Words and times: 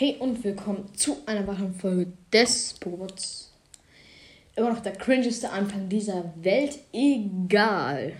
Hey 0.00 0.16
und 0.18 0.42
willkommen 0.42 0.88
zu 0.96 1.18
einer 1.26 1.46
weiteren 1.46 1.74
Folge 1.74 2.10
des 2.32 2.72
Boots. 2.80 3.52
Immer 4.56 4.70
noch 4.70 4.80
der 4.80 4.92
cringeste 4.94 5.50
Anfang 5.50 5.90
dieser 5.90 6.32
Welt, 6.36 6.78
egal. 6.90 8.14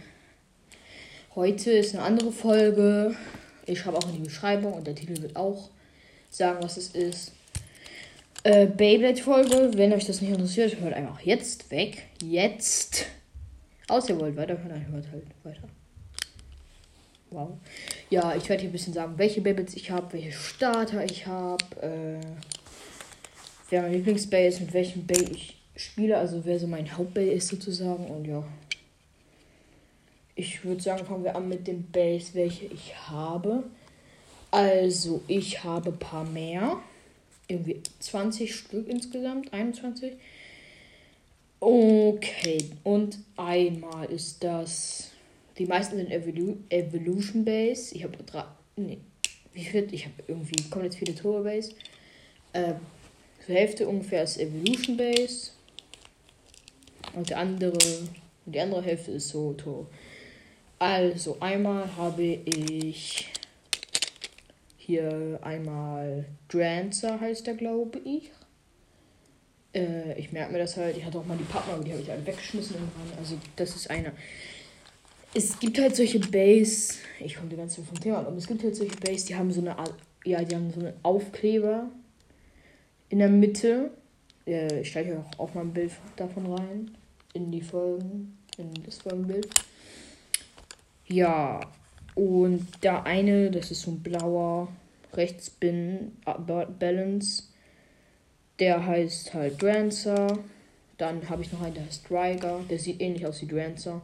Heute 1.35 1.71
ist 1.71 1.95
eine 1.95 2.05
andere 2.05 2.33
Folge. 2.33 3.17
Ich 3.65 3.87
habe 3.87 3.97
auch 3.97 4.07
in 4.09 4.17
die 4.17 4.29
Beschreibung 4.29 4.75
und 4.75 4.87
der 4.87 4.95
Titel 4.95 5.23
wird 5.23 5.37
auch 5.37 5.71
sagen, 6.29 6.63
was 6.63 6.77
es 6.77 6.91
ist. 6.91 7.33
Äh, 8.43 8.67
Beyblade-Folge. 8.67 9.71
Wenn 9.75 9.95
euch 9.95 10.05
das 10.05 10.21
nicht 10.21 10.33
interessiert, 10.33 10.79
hört 10.81 10.93
einfach 10.93 11.21
jetzt 11.23 11.71
weg. 11.71 12.09
Jetzt. 12.23 13.07
Außer 13.89 14.11
ihr 14.11 14.21
wollt 14.21 14.37
weiterhören, 14.37 14.69
dann 14.69 14.87
hört 14.89 15.11
halt 15.11 15.25
weiter. 15.45 15.67
Wow. 17.31 17.53
Ja, 18.11 18.35
ich 18.35 18.49
werde 18.49 18.63
hier 18.63 18.71
ein 18.71 18.73
bisschen 18.73 18.93
sagen, 18.93 19.15
welche 19.19 19.41
Beyblades 19.41 19.75
ich 19.75 19.93
habe, 19.93 20.13
welche 20.15 20.33
Starter 20.33 21.05
ich 21.05 21.29
habe, 21.29 21.65
äh, 21.81 22.21
wer 23.71 23.83
mein 23.83 23.93
Lieblingsbay 23.93 24.49
ist, 24.49 24.61
mit 24.61 24.73
welchem 24.73 25.07
Bay 25.07 25.23
ich 25.31 25.57
spiele, 25.77 26.19
also 26.19 26.45
wer 26.45 26.59
so 26.59 26.67
mein 26.67 26.97
Hauptbay 26.97 27.33
ist 27.33 27.47
sozusagen 27.47 28.07
und 28.07 28.27
ja. 28.27 28.43
Ich 30.35 30.65
würde 30.65 30.83
sagen, 30.83 31.07
fangen 31.07 31.23
wir 31.23 31.37
an 31.37 31.49
mit 31.49 31.69
den 31.69 31.85
Bays, 31.85 32.35
welche 32.35 32.67
ich 32.67 32.97
habe. 33.09 33.63
Also, 34.51 35.23
ich 35.29 35.63
habe 35.63 35.91
ein 35.91 35.99
paar 35.99 36.25
mehr. 36.25 36.79
Irgendwie 37.47 37.81
20 38.01 38.53
Stück 38.53 38.89
insgesamt, 38.89 39.53
21. 39.53 40.15
Okay, 41.61 42.71
und 42.83 43.19
einmal 43.37 44.07
ist 44.11 44.43
das 44.43 45.11
die 45.61 45.67
meisten 45.67 45.97
sind 45.97 46.11
Evolu 46.11 46.57
Evolution 46.71 47.45
Base. 47.45 47.95
Ich 47.95 48.03
habe 48.03 48.17
drei. 48.25 48.45
Nee, 48.77 48.99
wie 49.53 49.63
viel? 49.63 49.87
Ich 49.93 50.07
habe 50.07 50.15
irgendwie 50.27 50.71
komplett 50.71 50.95
viele 50.95 51.15
Turbo 51.15 51.45
Base. 51.45 51.75
Äh, 52.55 52.73
zur 53.45 53.55
Hälfte 53.55 53.87
ungefähr 53.87 54.23
ist 54.23 54.39
Evolution 54.39 54.97
Base. 54.97 55.51
Und 57.15 57.29
der 57.29 57.39
andere. 57.39 57.79
Die 58.47 58.59
andere 58.59 58.83
Hälfte 58.83 59.11
ist 59.13 59.29
so 59.29 59.53
Turbo. 59.53 59.87
Also 60.79 61.37
einmal 61.41 61.95
habe 61.95 62.23
ich 62.23 63.31
hier 64.79 65.39
einmal 65.43 66.25
Drancer 66.49 67.21
heißt 67.21 67.47
der, 67.47 67.55
glaube 67.55 67.99
ich. 67.99 68.31
Äh, 69.75 70.19
ich 70.19 70.33
merke 70.33 70.53
mir 70.53 70.59
das 70.59 70.79
halt. 70.79 70.97
Ich 70.97 71.05
hatte 71.05 71.19
auch 71.19 71.27
mal 71.27 71.37
die 71.37 71.45
Partner, 71.45 71.75
aber 71.75 71.85
die 71.85 71.93
habe 71.93 72.01
ich 72.01 72.11
alle 72.11 72.27
weggeschmissen 72.27 72.77
irgendwann. 72.77 73.19
Also 73.19 73.37
das 73.57 73.77
ist 73.77 73.91
eine 73.91 74.13
es 75.35 75.59
gibt 75.59 75.79
halt 75.79 75.95
solche 75.95 76.19
Base, 76.19 76.95
ich 77.21 77.37
komme 77.37 77.49
die 77.49 77.57
ganze 77.57 77.77
Zeit 77.77 77.87
vom 77.87 78.01
Thema 78.01 78.19
ab, 78.19 78.27
aber 78.29 78.37
es 78.37 78.47
gibt 78.47 78.63
halt 78.63 78.75
solche 78.75 78.97
Base, 78.97 79.27
die 79.27 79.37
haben 79.37 79.53
so 79.53 79.61
eine, 79.61 79.77
ja, 80.25 80.43
die 80.43 80.55
haben 80.55 80.73
so 80.73 80.81
einen 80.81 80.95
Aufkleber 81.03 81.89
in 83.09 83.19
der 83.21 83.29
Mitte. 83.29 83.91
ich 84.45 84.93
hier 84.93 85.25
auch, 85.39 85.55
mal 85.55 85.63
ein 85.63 85.73
Bild 85.73 85.93
davon 86.17 86.47
rein, 86.47 86.91
in 87.33 87.51
die 87.51 87.61
Folgen, 87.61 88.39
in 88.57 88.73
das 88.85 88.99
Folgenbild. 88.99 89.49
Ja, 91.07 91.61
und 92.15 92.67
der 92.83 93.05
eine, 93.05 93.51
das 93.51 93.71
ist 93.71 93.83
so 93.83 93.93
ein 93.93 94.01
blauer 94.01 94.69
Rechtsbin 95.15 96.13
Balance, 96.79 97.45
der 98.59 98.85
heißt 98.85 99.35
halt 99.35 99.63
Drancer. 99.63 100.39
Dann 100.99 101.29
habe 101.29 101.43
ich 101.43 101.53
noch 101.53 101.63
einen, 101.63 101.75
der 101.75 101.87
heißt 101.87 102.05
Striker, 102.05 102.61
der 102.69 102.79
sieht 102.79 103.01
ähnlich 103.01 103.27
aus 103.27 103.41
wie 103.43 103.47
Drancer. 103.47 104.03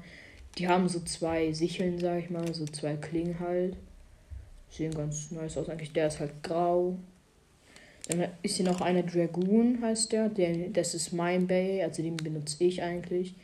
Die 0.59 0.69
haben 0.69 0.89
so 0.89 1.01
zwei 1.01 1.53
Sicheln, 1.53 1.99
sag 1.99 2.19
ich 2.19 2.31
mal, 2.31 2.53
so 2.55 2.65
zwei 2.67 2.97
Klingen 2.97 3.39
halt. 3.41 3.77
Sehen 4.71 4.93
ganz 4.93 5.31
nice 5.31 5.57
aus 5.59 5.69
eigentlich. 5.69 5.93
Der 5.93 6.09
ist 6.09 6.21
halt 6.21 6.43
grau. 6.43 6.97
Dann 8.09 8.29
ist 8.43 8.57
hier 8.57 8.67
noch 8.67 8.81
einer 8.81 9.03
Dragoon, 9.03 9.81
heißt 9.83 10.13
der. 10.13 10.29
der 10.29 10.69
das 10.69 10.95
ist 10.95 11.13
mein 11.13 11.47
Bay, 11.47 11.83
also 11.83 12.03
den 12.03 12.17
benutze 12.17 12.63
ich 12.65 12.83
eigentlich. 12.83 13.35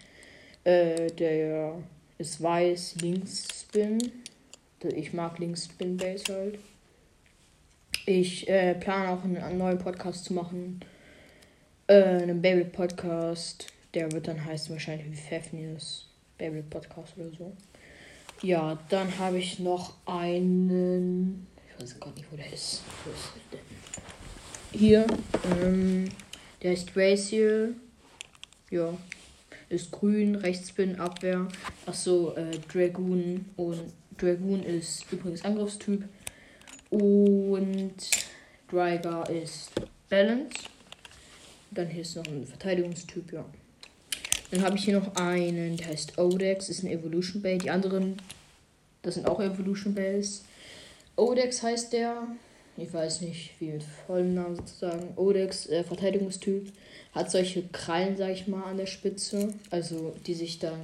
Äh, 0.64 1.08
der 1.08 1.74
ist 2.18 2.42
weiß, 2.42 2.96
Links-Spin. 3.00 3.98
Ich 4.94 5.12
mag 5.12 5.38
Links-Spin-Base 5.38 6.24
halt. 6.32 6.58
Ich 8.06 8.48
äh, 8.48 8.74
plane 8.74 9.10
auch 9.10 9.24
einen, 9.24 9.58
neuen 9.58 9.78
Podcast 9.78 10.24
zu 10.24 10.32
machen. 10.34 10.80
Äh, 11.86 12.02
einen 12.02 12.40
Baby-Podcast. 12.40 13.72
Der 13.94 14.10
wird 14.12 14.28
dann 14.28 14.44
heißen 14.44 14.72
wahrscheinlich 14.74 15.10
wie 15.10 15.16
Fafnius. 15.16 16.11
Favorite 16.42 16.68
Podcast 16.68 17.14
oder 17.16 17.30
so. 17.30 17.56
Ja, 18.42 18.76
dann 18.88 19.16
habe 19.18 19.38
ich 19.38 19.60
noch 19.60 19.94
einen. 20.06 21.46
Ich 21.68 21.82
weiß 21.82 22.00
gar 22.00 22.12
nicht, 22.14 22.26
wo 22.30 22.36
der 22.36 22.52
ist. 22.52 22.82
Wo 23.04 23.10
ist 23.12 23.30
der 23.52 23.60
denn? 23.60 24.80
Hier. 24.80 25.06
Ähm, 25.62 26.08
der 26.60 26.72
ist 26.72 26.96
Racial. 26.96 27.74
Ja. 28.70 28.92
Ist 29.68 29.92
grün, 29.92 30.34
Rechtsspin, 30.34 30.96
Abwehr. 30.96 31.46
Achso, 31.86 32.34
äh, 32.34 32.58
Dragoon. 32.72 33.46
Und 33.56 33.92
Dragoon 34.18 34.64
ist 34.64 35.10
übrigens 35.12 35.44
Angriffstyp. 35.44 36.04
Und 36.90 37.94
Driver 38.68 39.30
ist 39.30 39.70
Balance. 40.10 40.50
Dann 41.70 41.86
hier 41.88 42.02
ist 42.02 42.16
noch 42.16 42.26
ein 42.26 42.44
Verteidigungstyp, 42.44 43.32
ja. 43.32 43.44
Dann 44.52 44.62
habe 44.62 44.76
ich 44.76 44.84
hier 44.84 44.98
noch 44.98 45.16
einen, 45.16 45.78
der 45.78 45.86
heißt 45.86 46.18
Odex, 46.18 46.68
ist 46.68 46.82
ein 46.82 46.90
Evolution 46.90 47.40
Bay. 47.40 47.56
Die 47.56 47.70
anderen, 47.70 48.18
das 49.00 49.14
sind 49.14 49.26
auch 49.26 49.40
Evolution 49.40 49.94
Bays. 49.94 50.44
Odex 51.16 51.62
heißt 51.62 51.94
der, 51.94 52.26
ich 52.76 52.92
weiß 52.92 53.22
nicht, 53.22 53.52
wie 53.60 53.68
mit 53.68 53.82
vollem 54.06 54.34
Namen 54.34 54.56
sozusagen. 54.56 55.14
Odex, 55.16 55.66
äh, 55.70 55.82
Verteidigungstyp, 55.84 56.70
hat 57.14 57.30
solche 57.30 57.62
Krallen, 57.72 58.18
sag 58.18 58.32
ich 58.32 58.46
mal, 58.46 58.64
an 58.64 58.76
der 58.76 58.84
Spitze. 58.84 59.54
Also, 59.70 60.14
die 60.26 60.34
sich 60.34 60.58
dann, 60.58 60.80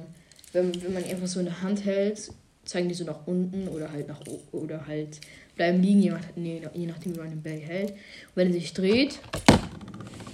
wenn, 0.51 0.73
wenn 0.81 0.93
man 0.93 1.03
einfach 1.03 1.27
so 1.27 1.39
eine 1.39 1.61
Hand 1.61 1.85
hält, 1.85 2.31
zeigen 2.65 2.89
die 2.89 2.95
so 2.95 3.05
nach 3.05 3.27
unten 3.27 3.67
oder 3.67 3.91
halt 3.91 4.07
nach 4.07 4.21
oder 4.51 4.87
halt 4.87 5.19
bleiben 5.55 5.83
liegen, 5.83 6.01
je, 6.01 6.09
nach, 6.09 6.25
nee, 6.35 6.63
je 6.73 6.87
nachdem, 6.87 7.13
wie 7.13 7.19
man 7.19 7.29
den 7.29 7.43
Bay 7.43 7.61
hält. 7.61 7.91
Und 7.91 7.97
wenn 8.35 8.47
er 8.47 8.53
sich 8.53 8.73
dreht, 8.73 9.19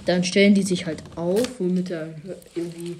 dann 0.05 0.23
stellen 0.23 0.53
die 0.55 0.63
sich 0.63 0.85
halt 0.85 1.03
auf, 1.17 1.59
womit 1.59 1.91
er 1.91 2.15
irgendwie 2.55 2.95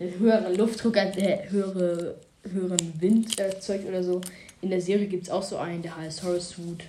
höheren 0.00 0.56
Luftdruck, 0.56 0.96
äh, 0.96 1.48
höhere, 1.50 2.16
höheren 2.50 3.00
Wind 3.00 3.38
erzeugt 3.38 3.86
oder 3.86 4.02
so. 4.02 4.20
In 4.62 4.70
der 4.70 4.80
Serie 4.80 5.06
gibt 5.06 5.24
es 5.24 5.30
auch 5.30 5.42
so 5.42 5.58
einen, 5.58 5.82
der 5.82 5.96
heißt 5.96 6.22
Horace 6.22 6.58
Wood. 6.58 6.84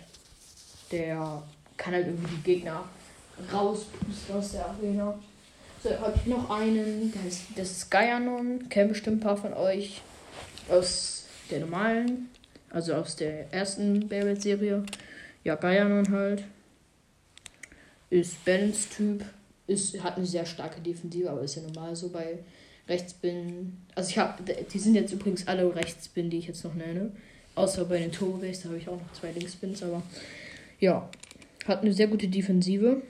Der 0.91 1.43
kann 1.77 1.93
halt 1.93 2.07
irgendwie 2.07 2.35
die 2.35 2.43
Gegner 2.43 2.83
rauspusten 3.51 4.35
aus 4.35 4.51
der 4.51 4.65
Arena. 4.67 5.17
So, 5.83 5.89
habe 5.89 6.13
ich 6.15 6.27
noch 6.27 6.49
einen, 6.49 7.11
der 7.11 7.23
heißt, 7.23 7.41
das 7.55 7.71
ist 7.71 7.91
Gaianon. 7.91 8.69
Kennen 8.69 8.89
bestimmt 8.89 9.17
ein 9.17 9.19
paar 9.21 9.37
von 9.37 9.53
euch 9.53 10.01
aus 10.69 11.25
der 11.49 11.61
normalen, 11.61 12.29
also 12.69 12.93
aus 12.93 13.15
der 13.15 13.51
ersten 13.51 14.07
Beyblade-Serie. 14.07 14.83
Ja, 15.43 15.55
Gaianon 15.55 16.09
halt. 16.11 16.43
Ist 18.09 18.43
Balance-Typ. 18.45 19.25
Ist, 19.67 20.03
hat 20.03 20.17
eine 20.17 20.25
sehr 20.25 20.45
starke 20.45 20.81
Defensive, 20.81 21.29
aber 21.29 21.41
ist 21.41 21.55
ja 21.55 21.61
normal 21.61 21.95
so 21.95 22.09
bei 22.09 22.39
Rechtsbin. 22.91 23.77
Also 23.95 24.09
ich 24.09 24.17
habe, 24.17 24.43
die 24.43 24.79
sind 24.79 24.95
jetzt 24.95 25.13
übrigens 25.13 25.47
alle 25.47 25.73
Rechtsbin, 25.73 26.29
die 26.29 26.37
ich 26.37 26.47
jetzt 26.47 26.63
noch 26.63 26.75
nenne. 26.75 27.11
Außer 27.55 27.85
bei 27.85 27.97
den 27.99 28.11
Turbo 28.11 28.37
Base, 28.37 28.63
da 28.63 28.69
habe 28.69 28.77
ich 28.77 28.87
auch 28.87 28.99
noch 28.99 29.13
zwei 29.13 29.31
Linksbins, 29.31 29.81
aber 29.81 30.03
ja, 30.79 31.09
hat 31.67 31.81
eine 31.81 31.93
sehr 31.93 32.07
gute 32.07 32.27
Defensive. 32.27 33.01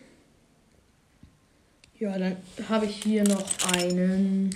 Ja, 1.99 2.17
dann 2.17 2.37
habe 2.69 2.85
ich 2.85 3.03
hier 3.03 3.23
noch 3.23 3.45
einen, 3.75 4.49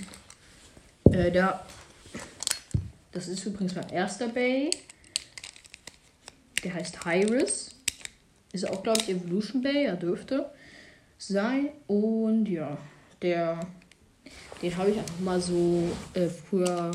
äh, 1.10 1.30
der, 1.30 1.64
das 3.12 3.28
ist 3.28 3.44
übrigens 3.46 3.74
mein 3.74 3.88
erster 3.90 4.28
Bay. 4.28 4.70
Der 6.64 6.74
heißt 6.74 7.04
Hyris. 7.04 7.76
Ist 8.52 8.68
auch, 8.68 8.82
glaube 8.82 9.00
ich, 9.00 9.10
Evolution 9.10 9.62
Bay, 9.62 9.84
er 9.84 9.96
dürfte 9.96 10.50
sein. 11.18 11.68
Und 11.86 12.46
ja, 12.46 12.78
der 13.22 13.60
den 14.62 14.76
habe 14.76 14.90
ich 14.90 14.98
einfach 14.98 15.20
mal 15.20 15.40
so 15.40 15.82
äh, 16.14 16.28
früher, 16.28 16.90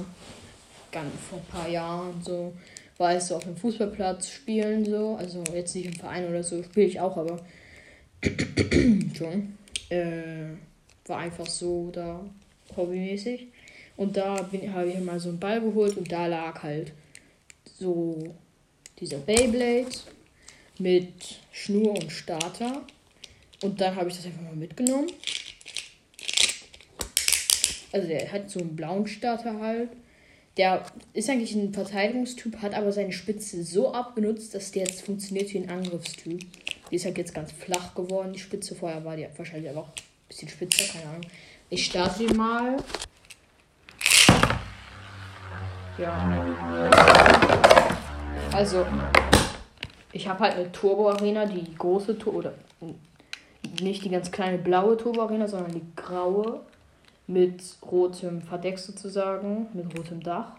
ganz 0.91 1.11
vor 1.29 1.39
ein 1.39 1.45
paar 1.45 1.69
Jahren 1.69 2.21
so, 2.23 2.53
war 2.97 3.15
ich 3.15 3.23
so 3.23 3.35
auf 3.35 3.43
dem 3.43 3.55
Fußballplatz 3.55 4.29
spielen 4.29 4.85
so. 4.85 5.15
Also 5.15 5.43
jetzt 5.53 5.75
nicht 5.75 5.87
im 5.87 5.93
Verein 5.93 6.27
oder 6.27 6.43
so, 6.43 6.61
spiele 6.63 6.87
ich 6.87 6.99
auch, 6.99 7.17
aber 7.17 7.39
schon. 9.17 9.57
Äh, 9.89 10.55
war 11.05 11.17
einfach 11.19 11.47
so 11.47 11.89
da 11.91 12.23
hobbymäßig. 12.75 13.47
Und 13.97 14.17
da 14.17 14.37
habe 14.37 14.89
ich 14.89 14.99
mal 14.99 15.19
so 15.19 15.29
einen 15.29 15.39
Ball 15.39 15.61
geholt 15.61 15.97
und 15.97 16.11
da 16.11 16.27
lag 16.27 16.63
halt 16.63 16.93
so 17.77 18.33
dieser 18.99 19.17
Beyblade 19.17 19.89
mit 20.79 21.11
Schnur 21.51 21.91
und 21.91 22.11
Starter. 22.11 22.83
Und 23.61 23.79
dann 23.81 23.95
habe 23.95 24.09
ich 24.09 24.15
das 24.15 24.25
einfach 24.25 24.41
mal 24.41 24.55
mitgenommen 24.55 25.07
also 27.91 28.07
der 28.07 28.31
hat 28.31 28.49
so 28.49 28.59
einen 28.59 28.75
blauen 28.75 29.07
Starter 29.07 29.59
halt. 29.59 29.89
Der 30.57 30.83
ist 31.13 31.29
eigentlich 31.29 31.55
ein 31.55 31.73
Verteidigungstyp, 31.73 32.61
hat 32.61 32.73
aber 32.73 32.91
seine 32.91 33.13
Spitze 33.13 33.63
so 33.63 33.93
abgenutzt, 33.93 34.53
dass 34.53 34.71
der 34.71 34.83
jetzt 34.85 35.01
funktioniert 35.01 35.53
wie 35.53 35.59
ein 35.59 35.69
Angriffstyp. 35.69 36.41
Die 36.89 36.95
ist 36.95 37.05
halt 37.05 37.17
jetzt 37.17 37.33
ganz 37.33 37.53
flach 37.53 37.95
geworden, 37.95 38.33
die 38.33 38.39
Spitze. 38.39 38.75
Vorher 38.75 39.05
war 39.05 39.15
die 39.15 39.25
wahrscheinlich 39.37 39.69
einfach 39.69 39.87
ein 39.87 40.27
bisschen 40.27 40.49
spitzer, 40.49 40.91
keine 40.91 41.09
Ahnung. 41.09 41.25
Ich 41.69 41.85
starte 41.85 42.25
die 42.25 42.33
mal. 42.33 42.75
Ja. 45.97 46.91
Also, 48.51 48.85
ich 50.11 50.27
habe 50.27 50.39
halt 50.41 50.55
eine 50.55 50.71
Turbo-Arena, 50.71 51.45
die 51.45 51.73
große 51.77 52.17
Turbo, 52.17 52.39
oder 52.39 52.53
nicht 53.81 54.03
die 54.03 54.09
ganz 54.09 54.31
kleine 54.31 54.57
blaue 54.57 54.97
Turbo-Arena, 54.97 55.47
sondern 55.47 55.71
die 55.71 55.83
graue 55.95 56.61
mit 57.31 57.63
rotem 57.89 58.41
Verdeck 58.41 58.77
sozusagen, 58.79 59.67
mit 59.73 59.97
rotem 59.97 60.21
Dach. 60.21 60.53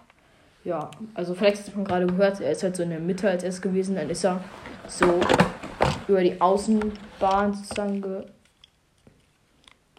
Ja, 0.65 0.91
also 1.15 1.35
vielleicht 1.35 1.67
hat 1.67 1.75
man 1.75 1.85
gerade 1.85 2.07
gehört, 2.07 2.41
er 2.41 2.53
ist 2.53 2.63
halt 2.63 2.77
so 2.77 2.85
in 2.85 2.91
der 2.91 3.01
Mitte 3.01 3.29
als 3.29 3.43
erst 3.43 3.63
gewesen, 3.63 3.97
dann 3.97 4.09
ist 4.11 4.25
er 4.25 4.43
so 4.87 5.21
über 6.07 6.23
die 6.23 6.41
Außenbahn 6.41 7.53
sozusagen 7.53 8.25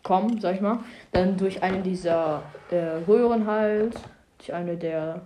gekommen, 0.02 0.40
sag 0.40 0.56
ich 0.56 0.62
mal. 0.62 0.80
Dann 1.12 1.36
durch 1.38 1.62
eine 1.62 1.82
dieser 1.82 2.44
äh, 2.72 3.02
Röhren 3.08 3.46
halt, 3.46 4.00
durch 4.38 4.54
eine 4.54 4.78
der 4.78 5.22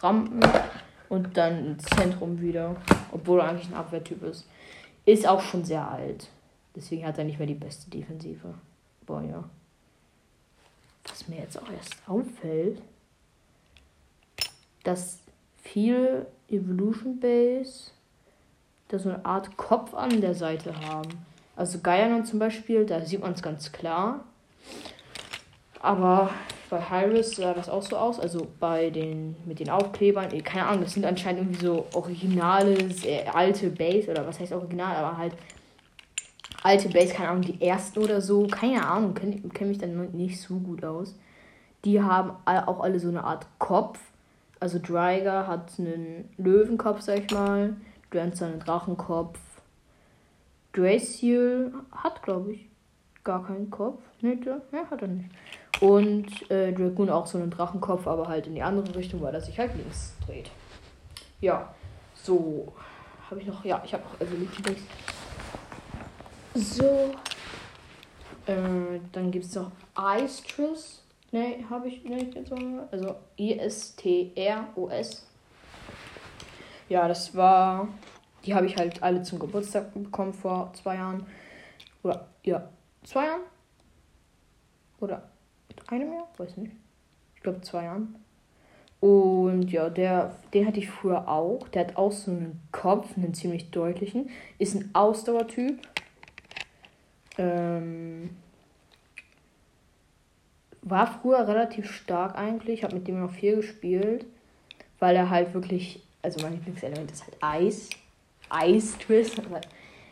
Rampen 0.00 0.40
und 1.08 1.36
dann 1.36 1.66
ins 1.66 1.84
Zentrum 1.84 2.40
wieder, 2.40 2.74
obwohl 3.12 3.40
er 3.40 3.50
eigentlich 3.50 3.68
ein 3.68 3.74
Abwehrtyp 3.74 4.24
ist. 4.24 4.48
Ist 5.06 5.28
auch 5.28 5.40
schon 5.40 5.64
sehr 5.64 5.88
alt. 5.88 6.28
Deswegen 6.74 7.06
hat 7.06 7.18
er 7.18 7.24
nicht 7.24 7.38
mehr 7.38 7.46
die 7.46 7.54
beste 7.54 7.88
Defensive. 7.90 8.54
Boah, 9.06 9.22
ja. 9.22 9.44
Was 11.14 11.28
mir 11.28 11.38
jetzt 11.38 11.62
auch 11.62 11.70
erst 11.70 11.94
auffällt, 12.08 12.82
dass 14.82 15.20
viele 15.62 16.26
Evolution 16.48 17.20
Base 17.20 17.92
da 18.88 18.98
so 18.98 19.10
eine 19.10 19.24
Art 19.24 19.56
Kopf 19.56 19.94
an 19.94 20.20
der 20.20 20.34
Seite 20.34 20.74
haben. 20.76 21.24
Also 21.54 21.78
Gaianon 21.78 22.24
zum 22.24 22.40
Beispiel, 22.40 22.84
da 22.84 23.00
sieht 23.00 23.20
man 23.20 23.34
es 23.34 23.42
ganz 23.42 23.70
klar. 23.70 24.24
Aber 25.78 26.30
bei 26.68 26.80
Hyris 26.80 27.36
sah 27.36 27.54
das 27.54 27.68
auch 27.68 27.82
so 27.82 27.96
aus. 27.96 28.18
Also 28.18 28.48
bei 28.58 28.90
den 28.90 29.36
mit 29.44 29.60
den 29.60 29.70
Aufklebern, 29.70 30.34
eh, 30.34 30.40
keine 30.40 30.66
Ahnung, 30.66 30.82
das 30.82 30.94
sind 30.94 31.06
anscheinend 31.06 31.42
irgendwie 31.42 31.64
so 31.64 31.86
originale, 31.94 32.76
alte 33.32 33.70
Base 33.70 34.10
oder 34.10 34.26
was 34.26 34.40
heißt 34.40 34.52
original, 34.52 34.96
aber 34.96 35.16
halt 35.16 35.34
alte 36.64 36.88
Base, 36.88 37.12
keine 37.12 37.28
Ahnung, 37.28 37.42
die 37.42 37.60
ersten 37.62 38.00
oder 38.00 38.20
so, 38.20 38.46
keine 38.46 38.84
Ahnung, 38.84 39.14
kenne 39.14 39.40
kenn 39.52 39.68
mich 39.68 39.78
dann 39.78 40.10
nicht 40.12 40.40
so 40.40 40.56
gut 40.56 40.82
aus. 40.82 41.14
Die 41.84 42.02
haben 42.02 42.32
auch 42.46 42.80
alle 42.80 42.98
so 42.98 43.08
eine 43.08 43.22
Art 43.22 43.46
Kopf. 43.58 44.00
Also 44.58 44.78
Dryger 44.78 45.46
hat 45.46 45.72
einen 45.78 46.30
Löwenkopf, 46.38 47.02
sag 47.02 47.18
ich 47.18 47.30
mal. 47.30 47.76
Drancer 48.10 48.46
einen 48.46 48.60
Drachenkopf. 48.60 49.38
Draciel 50.72 51.74
hat, 51.92 52.22
glaube 52.22 52.52
ich, 52.52 52.70
gar 53.22 53.46
keinen 53.46 53.70
Kopf. 53.70 54.00
Nee, 54.22 54.36
der, 54.36 54.62
ja, 54.72 54.86
hat 54.90 55.02
er 55.02 55.08
nicht. 55.08 55.30
Und 55.80 56.50
äh, 56.50 56.72
Dragoon 56.72 57.10
auch 57.10 57.26
so 57.26 57.36
einen 57.36 57.50
Drachenkopf, 57.50 58.06
aber 58.06 58.26
halt 58.28 58.46
in 58.46 58.54
die 58.54 58.62
andere 58.62 58.94
Richtung, 58.94 59.20
weil 59.20 59.34
er 59.34 59.40
sich 59.42 59.58
halt 59.58 59.76
links 59.76 60.16
dreht. 60.24 60.50
Ja, 61.42 61.74
so. 62.14 62.72
Habe 63.30 63.40
ich 63.40 63.46
noch, 63.46 63.64
ja, 63.64 63.82
ich 63.84 63.92
habe 63.92 64.04
noch 64.04 64.20
Evolution 64.20 64.62
Base. 64.62 64.82
So. 66.54 67.12
Äh, 68.46 69.00
dann 69.12 69.30
gibt 69.30 69.44
es 69.44 69.54
noch 69.54 69.72
Istris. 70.18 71.02
Ne, 71.32 71.64
habe 71.68 71.88
ich 71.88 72.04
nicht 72.04 72.34
jetzt 72.34 72.50
mal. 72.50 72.88
Also 72.92 73.16
I-S-T-R-O-S. 73.38 75.26
Ja, 76.88 77.08
das 77.08 77.34
war. 77.34 77.88
Die 78.44 78.54
habe 78.54 78.66
ich 78.66 78.76
halt 78.76 79.02
alle 79.02 79.22
zum 79.22 79.38
Geburtstag 79.38 79.92
bekommen 79.94 80.32
vor 80.34 80.72
zwei 80.74 80.96
Jahren. 80.96 81.26
Oder, 82.02 82.28
ja, 82.44 82.68
zwei 83.02 83.24
Jahren? 83.26 83.40
Oder 85.00 85.22
einem 85.88 86.12
Jahr? 86.12 86.28
Weiß 86.36 86.56
nicht. 86.56 86.72
Ich 87.34 87.42
glaube 87.42 87.62
zwei 87.62 87.84
Jahren. 87.84 88.16
Und 89.00 89.70
ja, 89.70 89.90
der, 89.90 90.34
den 90.52 90.66
hatte 90.66 90.78
ich 90.78 90.90
früher 90.90 91.28
auch. 91.28 91.68
Der 91.68 91.86
hat 91.86 91.96
auch 91.96 92.12
so 92.12 92.30
einen 92.30 92.60
Kopf, 92.72 93.16
einen 93.16 93.34
ziemlich 93.34 93.70
deutlichen. 93.70 94.30
Ist 94.58 94.74
ein 94.74 94.90
Ausdauertyp. 94.94 95.80
Ähm, 97.38 98.30
war 100.84 101.06
früher 101.06 101.48
relativ 101.48 101.90
stark 101.90 102.36
eigentlich. 102.36 102.80
Ich 102.80 102.84
habe 102.84 102.94
mit 102.94 103.08
dem 103.08 103.20
noch 103.20 103.30
viel 103.30 103.56
gespielt, 103.56 104.26
weil 104.98 105.16
er 105.16 105.30
halt 105.30 105.54
wirklich, 105.54 106.02
also 106.22 106.42
mein 106.42 106.52
Lieblingselement 106.54 107.10
ist 107.10 107.24
halt 107.24 107.36
Eis. 107.40 107.88
Eis-Twist. 108.50 109.40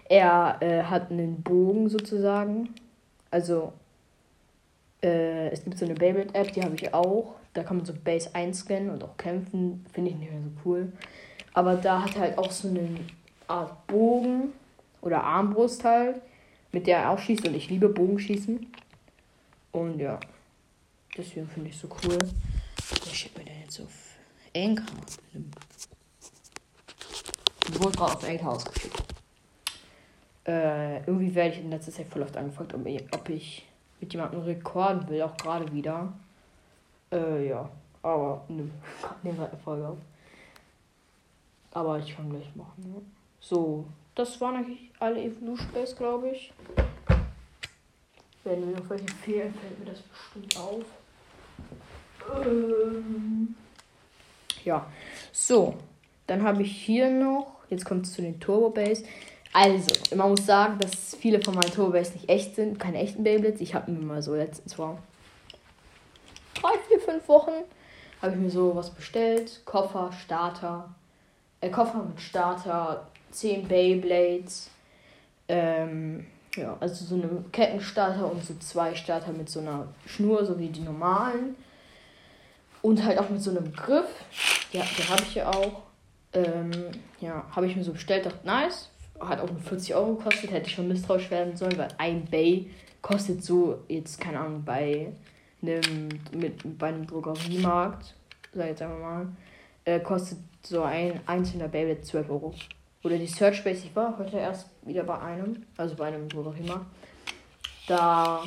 Er 0.09 0.57
äh, 0.61 0.83
hat 0.83 1.11
einen 1.11 1.43
Bogen 1.43 1.89
sozusagen. 1.89 2.71
Also, 3.31 3.73
äh, 5.03 5.49
es 5.51 5.63
gibt 5.63 5.79
so 5.79 5.85
eine 5.85 5.95
Beyblade-App, 5.95 6.53
die 6.53 6.63
habe 6.63 6.75
ich 6.75 6.93
auch. 6.93 7.35
Da 7.53 7.63
kann 7.63 7.77
man 7.77 7.87
so 7.87 7.93
Base 7.93 8.31
einscannen 8.35 8.91
und 8.91 9.05
auch 9.05 9.17
kämpfen. 9.19 9.85
Finde 9.93 10.11
ich 10.11 10.17
nicht 10.17 10.33
mehr 10.33 10.41
so 10.41 10.51
cool. 10.65 10.93
Aber 11.53 11.77
da 11.77 12.03
hat 12.03 12.17
er 12.17 12.23
halt 12.23 12.39
auch 12.39 12.51
so 12.51 12.69
eine 12.69 12.89
Art 13.47 13.87
Bogen 13.87 14.53
oder 15.03 15.23
Armbrust 15.23 15.85
halt 15.85 16.21
mit 16.73 16.87
der 16.87 16.99
er 16.99 17.11
auch 17.11 17.19
schießt 17.19 17.47
und 17.47 17.55
ich 17.55 17.69
liebe 17.69 17.89
Bogenschießen. 17.89 18.67
Und 19.73 20.01
ja, 20.01 20.19
deswegen 21.17 21.49
finde 21.49 21.71
ich 21.71 21.79
so 21.79 21.89
cool. 21.89 22.19
Wer 22.19 23.15
schickt 23.15 23.39
mir 23.39 23.45
denn 23.45 23.61
jetzt 23.61 23.81
auf 23.81 24.17
Anchor? 24.57 24.97
Ich 27.69 27.83
wurde 27.83 27.97
gerade 27.97 28.15
auf 28.15 28.29
Anchor 28.29 28.53
ausgeschickt. 28.53 29.03
Äh, 30.45 30.99
irgendwie 31.05 31.35
werde 31.35 31.55
ich 31.55 31.61
in 31.61 31.71
letzter 31.71 31.93
Zeit 31.93 32.09
voll 32.09 32.23
oft 32.23 32.37
angefragt, 32.37 32.75
ob 32.75 32.85
ich, 32.87 33.05
ob 33.13 33.29
ich 33.29 33.65
mit 34.01 34.13
jemandem 34.13 34.41
rekorden 34.41 35.09
will, 35.09 35.23
auch 35.23 35.37
gerade 35.37 35.73
wieder. 35.73 36.13
Äh, 37.13 37.49
ja. 37.49 37.71
Aber, 38.03 38.45
ne, 38.49 38.69
nehmen 39.23 39.39
wir 39.39 39.49
eine 39.49 39.59
Folge 39.59 39.89
auf. 39.89 39.99
Aber 41.71 41.99
ich 41.99 42.15
kann 42.15 42.29
gleich 42.29 42.55
machen, 42.57 42.83
ne? 42.83 43.01
So, 43.41 43.87
das 44.15 44.41
waren 44.41 44.57
eigentlich 44.57 44.91
alle 44.99 45.23
Evolution 45.23 45.69
Base, 45.73 45.95
glaube 45.95 46.31
ich. 46.31 46.53
Wenn 48.45 48.67
mir 48.67 48.77
noch 48.77 48.91
welche 48.91 49.09
fehlen, 49.09 49.55
fällt 49.55 49.79
mir 49.79 49.93
das 49.93 50.03
bestimmt 50.03 50.57
auf. 50.57 50.85
Ähm, 52.45 53.55
ja, 54.65 54.87
so. 55.33 55.75
Dann 56.27 56.43
habe 56.43 56.63
ich 56.63 56.77
hier 56.77 57.11
noch, 57.11 57.57
jetzt 57.69 57.85
kommt 57.85 58.07
es 58.07 58.13
zu 58.13 58.23
den 58.23 58.41
Turbo 58.41 58.71
Base. 58.71 59.05
Also, 59.53 60.17
man 60.17 60.31
muss 60.31 60.47
sagen, 60.47 60.79
dass 60.79 61.15
viele 61.15 61.43
von 61.43 61.55
meinen 61.55 61.73
Turbo 61.73 61.93
Base 61.93 62.13
nicht 62.13 62.29
echt 62.29 62.57
sind, 62.57 62.79
keine 62.79 62.99
echten 62.99 63.23
Beyblades. 63.23 63.61
Ich 63.61 63.75
habe 63.75 63.91
mir 63.91 64.05
mal 64.05 64.23
so 64.23 64.35
letztens 64.35 64.75
vor 64.75 64.99
drei, 66.55 66.79
vier, 66.89 67.01
fünf 67.01 67.29
Wochen 67.29 67.53
habe 68.21 68.33
ich 68.33 68.39
mir 68.39 68.51
so 68.51 68.75
was 68.75 68.91
bestellt. 68.91 69.61
Koffer, 69.65 70.13
Starter, 70.13 70.95
äh, 71.61 71.71
Koffer 71.71 72.05
mit 72.05 72.21
Starter, 72.21 73.09
10 73.33 73.69
Beyblades. 73.69 74.71
Ähm, 75.49 76.27
ja, 76.57 76.77
also 76.81 77.05
so 77.05 77.15
eine 77.15 77.45
Kettenstarter 77.51 78.31
und 78.31 78.45
so 78.45 78.55
zwei 78.59 78.95
Starter 78.95 79.33
mit 79.33 79.49
so 79.49 79.61
einer 79.61 79.89
Schnur, 80.07 80.45
so 80.45 80.59
wie 80.59 80.69
die 80.69 80.81
normalen. 80.81 81.57
Und 82.83 83.05
halt 83.05 83.19
auch 83.19 83.31
mit 83.31 83.43
so 83.43 83.51
einem 83.51 83.73
Griff. 83.73 84.09
Ja, 84.73 84.83
den 84.83 85.09
habe 85.09 85.23
ich 85.23 85.35
ja 85.35 85.49
auch. 85.49 85.83
Ähm, 86.35 86.71
ja, 87.21 87.45
habe 87.55 87.67
ich 87.67 87.77
mir 87.77 87.85
so 87.85 87.93
bestellt, 87.93 88.27
dachte, 88.27 88.47
nice. 88.47 88.91
Hat 89.21 89.41
auch 89.41 89.51
nur 89.51 89.61
40 89.61 89.95
Euro 89.95 90.15
gekostet, 90.15 90.51
hätte 90.51 90.67
ich 90.67 90.75
schon 90.75 90.89
misstrauisch 90.89 91.31
werden 91.31 91.57
sollen, 91.57 91.79
weil 91.79 91.89
ein 91.99 92.25
Bay 92.25 92.71
kostet 93.03 93.45
so 93.45 93.81
jetzt, 93.89 94.21
keine 94.21 94.41
Ahnung, 94.41 94.65
bei 94.65 95.13
einem, 95.61 96.09
mit, 96.33 96.79
bei 96.79 96.89
einem 96.89 97.07
Drogeriemarkt, 97.07 98.15
sag 98.53 98.65
ich 98.65 98.71
jetzt 98.71 98.83
einfach 98.83 98.99
mal, 98.99 99.27
äh, 99.85 100.01
kostet 100.01 100.39
so 100.63 100.83
ein 100.83 101.21
einzelner 101.27 101.69
Baby 101.69 102.01
12 102.01 102.31
Euro. 102.31 102.55
Oder 103.05 103.19
die 103.19 103.27
Search 103.27 103.57
Space, 103.57 103.85
ich 103.85 103.97
war 103.97 104.17
heute 104.19 104.37
erst 104.37 104.67
wieder 104.83 105.03
bei 105.03 105.19
einem, 105.19 105.67
also 105.77 105.95
bei 105.97 106.07
einem, 106.07 106.33
wo 106.33 106.49
auch 106.49 106.57
immer. 106.57 106.87
Da 107.89 108.45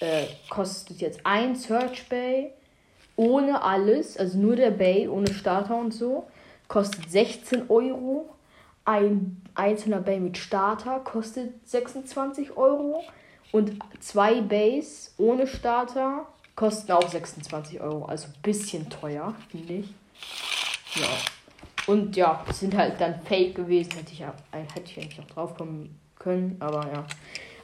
äh, 0.00 0.26
kostet 0.48 1.00
jetzt 1.00 1.20
ein 1.24 1.56
Search 1.56 2.08
Bay 2.08 2.52
ohne 3.16 3.62
alles, 3.62 4.16
also 4.16 4.38
nur 4.38 4.56
der 4.56 4.70
Bay 4.70 5.08
ohne 5.08 5.32
Starter 5.32 5.76
und 5.76 5.92
so, 5.92 6.26
kostet 6.68 7.10
16 7.10 7.68
Euro. 7.68 8.30
Ein 8.84 9.42
einzelner 9.54 10.00
Bay 10.00 10.20
mit 10.20 10.38
Starter 10.38 11.00
kostet 11.00 11.68
26 11.68 12.56
Euro. 12.56 13.02
Und 13.52 13.78
zwei 14.00 14.40
Bays 14.40 15.14
ohne 15.18 15.46
Starter 15.46 16.26
kosten 16.54 16.92
auch 16.92 17.08
26 17.08 17.80
Euro. 17.80 18.04
Also 18.04 18.28
ein 18.28 18.42
bisschen 18.42 18.88
teuer, 18.90 19.34
finde 19.50 19.74
ich. 19.74 19.94
Ja. 20.94 21.08
Und 21.86 22.16
ja, 22.16 22.44
sind 22.52 22.76
halt 22.76 23.00
dann 23.00 23.20
fake 23.24 23.54
gewesen. 23.54 23.92
Hätte 23.92 24.12
ich, 24.12 24.20
hätte 24.20 24.90
ich 24.90 24.98
eigentlich 24.98 25.20
auch 25.20 25.34
drauf 25.34 25.54
kommen 25.56 25.98
können, 26.18 26.56
aber 26.60 26.86
ja. 26.92 27.06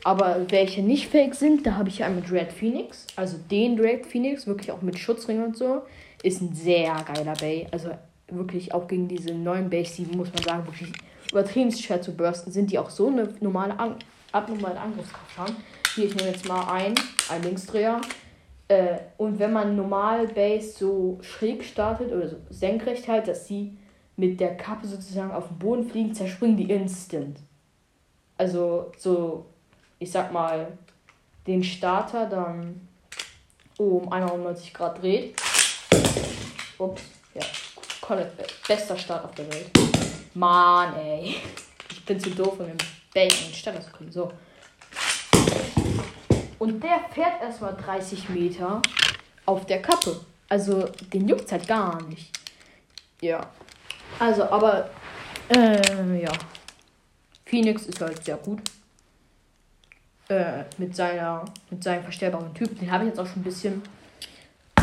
Aber 0.05 0.47
welche 0.51 0.83
nicht 0.83 1.09
fake 1.09 1.35
sind, 1.35 1.67
da 1.67 1.77
habe 1.77 1.89
ich 1.89 2.03
einmal 2.03 2.23
Dread 2.23 2.53
Phoenix. 2.53 3.07
Also 3.17 3.37
den 3.51 3.77
Dread 3.77 4.05
Phoenix, 4.05 4.47
wirklich 4.47 4.73
auch 4.73 4.83
mit 4.83 4.99
Schutzring 4.99 5.43
und 5.43 5.57
so. 5.57 5.83
Ist 6.23 6.41
ein 6.41 6.55
sehr 6.55 6.95
geiler 7.05 7.35
Bay. 7.35 7.69
Also 7.71 7.91
wirklich 8.29 8.75
auch 8.75 8.89
gegen 8.89 9.09
diese 9.09 9.35
neuen 9.35 9.71
Base 9.71 9.95
7 9.95 10.17
muss 10.17 10.33
man 10.33 10.43
sagen, 10.43 10.67
wirklich 10.67 10.93
übertrieben 11.31 11.71
schwer 11.73 12.03
zu 12.03 12.17
bursten 12.17 12.53
sind, 12.53 12.71
die 12.71 12.79
auch 12.79 12.91
so 12.91 13.09
eine 13.09 13.29
normale 13.41 13.79
An 13.79 13.97
abnormale 14.33 14.81
Angriffskraft 14.81 15.39
haben. 15.39 15.57
Hier, 15.95 16.07
ich 16.07 16.15
nehme 16.15 16.31
jetzt 16.31 16.49
mal 16.49 16.73
ein, 16.73 16.95
ein 17.29 17.43
Linksdreher. 17.43 18.01
Äh, 18.69 18.97
und 19.19 19.39
wenn 19.39 19.53
man 19.53 19.77
normal 19.77 20.27
Base 20.29 20.73
so 20.79 21.19
schräg 21.21 21.63
startet 21.65 22.11
oder 22.11 22.29
so 22.29 22.37
senkrecht 22.49 23.09
halt, 23.09 23.29
dass 23.29 23.47
sie 23.47 23.77
mit 24.17 24.41
der 24.41 24.57
Kappe 24.57 24.87
sozusagen 24.87 25.33
auf 25.33 25.49
den 25.49 25.59
Boden 25.59 25.89
fliegen, 25.89 26.15
zerspringen 26.15 26.57
die 26.57 26.71
instant. 26.71 27.39
Also 28.37 28.93
so, 28.99 29.47
ich 29.99 30.11
sag 30.11 30.33
mal, 30.33 30.79
den 31.47 31.63
Starter 31.63 32.27
dann 32.27 32.89
um 33.79 34.13
91 34.13 34.75
Grad 34.75 35.03
dreht. 35.03 35.37
Ups, 36.79 37.03
ja. 37.35 37.43
Bester 38.67 38.97
Start 38.97 39.25
auf 39.25 39.35
der 39.35 39.51
Welt. 39.53 39.71
Mann, 40.35 40.95
ey. 40.97 41.37
Ich 41.91 42.05
bin 42.05 42.21
zu 42.21 42.31
doof, 42.31 42.59
um 42.59 42.67
den 42.67 42.79
Bacon 43.15 43.53
Starter 43.53 43.81
zu 43.81 43.91
kriegen. 43.91 44.13
So. 44.13 44.33
Und 46.59 46.83
der 46.83 47.01
fährt 47.13 47.41
erstmal 47.41 47.75
30 47.77 48.29
Meter 48.29 48.83
auf 49.47 49.67
der 49.67 49.83
Kappe. 49.83 50.21
Also, 50.49 50.89
den 51.13 51.29
juckt 51.29 51.51
halt 51.51 51.67
gar 51.67 52.03
nicht. 52.03 52.31
Ja. 53.21 53.51
Also, 54.23 54.45
aber, 54.45 54.89
äh, 55.49 56.23
ja. 56.23 56.31
Phoenix 57.45 57.87
ist 57.87 58.01
halt 58.01 58.25
sehr 58.25 58.37
gut. 58.37 58.61
Äh, 60.29 60.63
mit 60.79 60.95
seiner, 60.95 61.45
mit 61.71 61.83
seinem 61.83 62.05
verstellbaren 62.05 62.55
Typ. 62.55 62.79
Den 62.79 62.93
habe 62.93 63.03
ich 63.03 63.09
jetzt 63.09 63.19
auch 63.19 63.27
schon 63.27 63.41
ein 63.41 63.45
bisschen. 63.45 63.83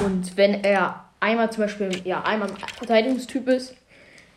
Und 0.04 0.36
wenn 0.36 0.62
er 0.66 1.06
einmal 1.22 1.50
zum 1.54 1.64
Beispiel, 1.64 1.90
ja, 2.04 2.22
einmal 2.24 2.50
Verteidigungstyp 2.80 3.48
ist, 3.48 3.76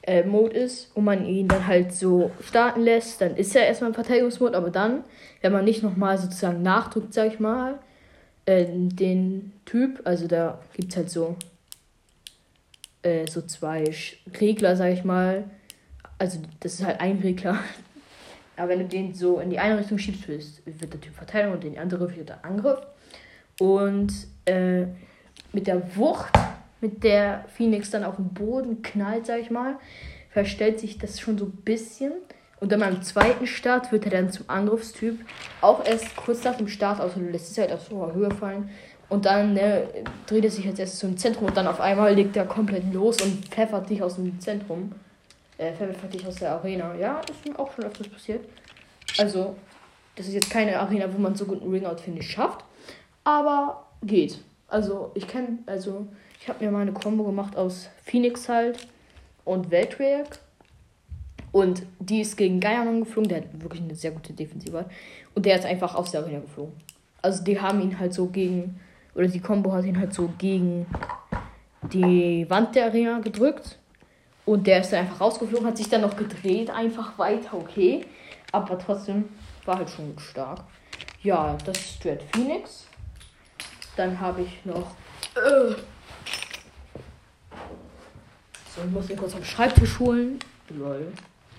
äh, 0.02 0.22
Mode 0.22 0.54
ist 0.54 0.94
und 0.94 1.02
man 1.02 1.26
ihn 1.26 1.48
dann 1.48 1.66
halt 1.66 1.92
so 1.92 2.30
starten 2.40 2.82
lässt, 2.82 3.20
dann 3.20 3.34
ist 3.34 3.56
er 3.56 3.66
erstmal 3.66 3.90
im 3.90 3.94
Verteidigungsmode, 3.94 4.56
aber 4.56 4.70
dann, 4.70 5.02
wenn 5.40 5.50
man 5.50 5.64
nicht 5.64 5.82
nochmal 5.82 6.16
sozusagen 6.16 6.62
nachdrückt, 6.62 7.12
sag 7.12 7.26
ich 7.26 7.40
mal, 7.40 7.80
äh, 8.46 8.66
den 8.68 9.52
Typ, 9.64 10.00
also 10.04 10.28
da 10.28 10.60
gibt 10.74 10.92
es 10.92 10.96
halt 10.96 11.10
so, 11.10 11.36
äh, 13.02 13.26
so 13.26 13.42
zwei 13.42 13.84
Regler, 14.40 14.76
sag 14.76 14.92
ich 14.92 15.04
mal. 15.04 15.44
Also 16.18 16.40
das 16.60 16.74
ist 16.74 16.84
halt 16.84 17.00
ein 17.00 17.18
Regler. 17.18 17.58
Aber 18.56 18.68
wenn 18.70 18.80
du 18.80 18.84
den 18.86 19.14
so 19.14 19.40
in 19.40 19.50
die 19.50 19.58
eine 19.58 19.78
Richtung 19.78 19.98
schiebst, 19.98 20.28
wird 20.28 20.92
der 20.92 21.00
Typ 21.00 21.14
Verteidigung 21.14 21.56
und 21.56 21.64
in 21.64 21.72
die 21.72 21.78
andere 21.78 22.14
wird 22.14 22.28
der 22.28 22.44
Angriff. 22.44 22.80
Und 23.58 24.12
äh, 24.44 24.86
mit 25.52 25.66
der 25.66 25.96
Wucht 25.96 26.32
mit 26.82 27.04
der 27.04 27.44
Phoenix 27.56 27.90
dann 27.90 28.04
auf 28.04 28.16
den 28.16 28.34
Boden 28.34 28.82
knallt, 28.82 29.26
sag 29.26 29.40
ich 29.40 29.50
mal, 29.50 29.76
verstellt 30.30 30.80
sich 30.80 30.98
das 30.98 31.20
schon 31.20 31.38
so 31.38 31.46
ein 31.46 31.62
bisschen. 31.64 32.12
Und 32.60 32.70
dann 32.70 32.80
beim 32.80 33.02
zweiten 33.02 33.46
Start 33.46 33.90
wird 33.90 34.04
er 34.04 34.10
dann 34.10 34.30
zum 34.30 34.48
Angriffstyp. 34.48 35.18
Auch 35.60 35.84
erst 35.84 36.14
kurz 36.16 36.44
nach 36.44 36.56
dem 36.56 36.68
Start, 36.68 37.00
also 37.00 37.18
lässt 37.20 37.52
es 37.52 37.58
halt 37.58 37.72
auf 37.72 37.88
so 37.88 38.02
einer 38.02 38.14
Höhe 38.14 38.30
fallen. 38.30 38.70
Und 39.12 39.26
dann 39.26 39.52
ne, 39.52 39.86
dreht 40.26 40.42
er 40.42 40.50
sich 40.50 40.66
als 40.66 40.78
erstes 40.78 41.00
zum 41.00 41.18
Zentrum 41.18 41.48
und 41.48 41.54
dann 41.54 41.66
auf 41.66 41.82
einmal 41.82 42.14
legt 42.14 42.34
er 42.34 42.46
komplett 42.46 42.94
los 42.94 43.20
und 43.20 43.46
pfeffert 43.46 43.90
dich 43.90 44.02
aus 44.02 44.14
dem 44.14 44.40
Zentrum. 44.40 44.90
Äh, 45.58 45.74
pfeffert 45.74 46.14
dich 46.14 46.26
aus 46.26 46.36
der 46.36 46.52
Arena. 46.52 46.94
Ja, 46.94 47.20
das 47.26 47.36
ist 47.36 47.46
mir 47.46 47.58
auch 47.58 47.70
schon 47.74 47.84
öfters 47.84 48.08
passiert. 48.08 48.42
Also, 49.18 49.54
das 50.16 50.28
ist 50.28 50.32
jetzt 50.32 50.48
keine 50.48 50.80
Arena, 50.80 51.12
wo 51.12 51.18
man 51.18 51.34
so 51.34 51.44
gut 51.44 51.60
einen 51.60 51.70
Ringout, 51.70 52.00
finde 52.00 52.20
ich, 52.20 52.30
schafft. 52.30 52.64
Aber 53.22 53.84
geht. 54.02 54.38
Also, 54.68 55.10
ich 55.14 55.28
kenne, 55.28 55.58
also, 55.66 56.06
ich 56.40 56.48
habe 56.48 56.64
mir 56.64 56.70
mal 56.70 56.80
eine 56.80 56.92
Combo 56.92 57.24
gemacht 57.24 57.54
aus 57.54 57.90
Phoenix 58.06 58.48
halt 58.48 58.88
und 59.44 59.70
Weltwerk. 59.70 60.38
Und 61.52 61.82
die 61.98 62.22
ist 62.22 62.38
gegen 62.38 62.60
Geiermann 62.60 63.00
geflogen. 63.00 63.28
Der 63.28 63.42
hat 63.42 63.60
wirklich 63.60 63.82
eine 63.82 63.94
sehr 63.94 64.12
gute 64.12 64.32
Defensive. 64.32 64.86
Und 65.34 65.44
der 65.44 65.58
ist 65.58 65.66
einfach 65.66 65.96
aus 65.96 66.12
der 66.12 66.22
Arena 66.22 66.40
geflogen. 66.40 66.72
Also 67.20 67.44
die 67.44 67.60
haben 67.60 67.82
ihn 67.82 67.98
halt 67.98 68.14
so 68.14 68.28
gegen, 68.28 68.80
oder 69.14 69.26
die 69.26 69.40
Combo 69.40 69.72
hat 69.72 69.84
ihn 69.84 69.98
halt 69.98 70.14
so 70.14 70.32
gegen 70.38 70.86
die 71.82 72.46
Wand 72.48 72.74
der 72.74 72.86
Arena 72.86 73.18
gedrückt. 73.20 73.78
Und 74.44 74.66
der 74.66 74.80
ist 74.80 74.92
dann 74.92 75.00
einfach 75.00 75.20
rausgeflogen, 75.20 75.66
hat 75.66 75.76
sich 75.76 75.88
dann 75.88 76.00
noch 76.00 76.16
gedreht, 76.16 76.70
einfach 76.70 77.16
weiter, 77.18 77.54
okay. 77.54 78.04
Aber 78.50 78.78
trotzdem 78.78 79.28
war 79.64 79.78
halt 79.78 79.90
schon 79.90 80.18
stark. 80.18 80.64
Ja, 81.22 81.56
das 81.64 81.78
ist 81.78 82.04
Dread 82.04 82.22
Phoenix. 82.32 82.86
Dann 83.96 84.18
habe 84.18 84.42
ich 84.42 84.64
noch 84.64 84.96
äh, 85.36 85.74
so, 88.74 88.80
ich 88.84 88.90
muss 88.90 89.10
ihn 89.10 89.18
kurz 89.18 89.34
am 89.34 89.44
Schreibtisch 89.44 89.98
holen. 89.98 90.38
Lol. 90.70 91.12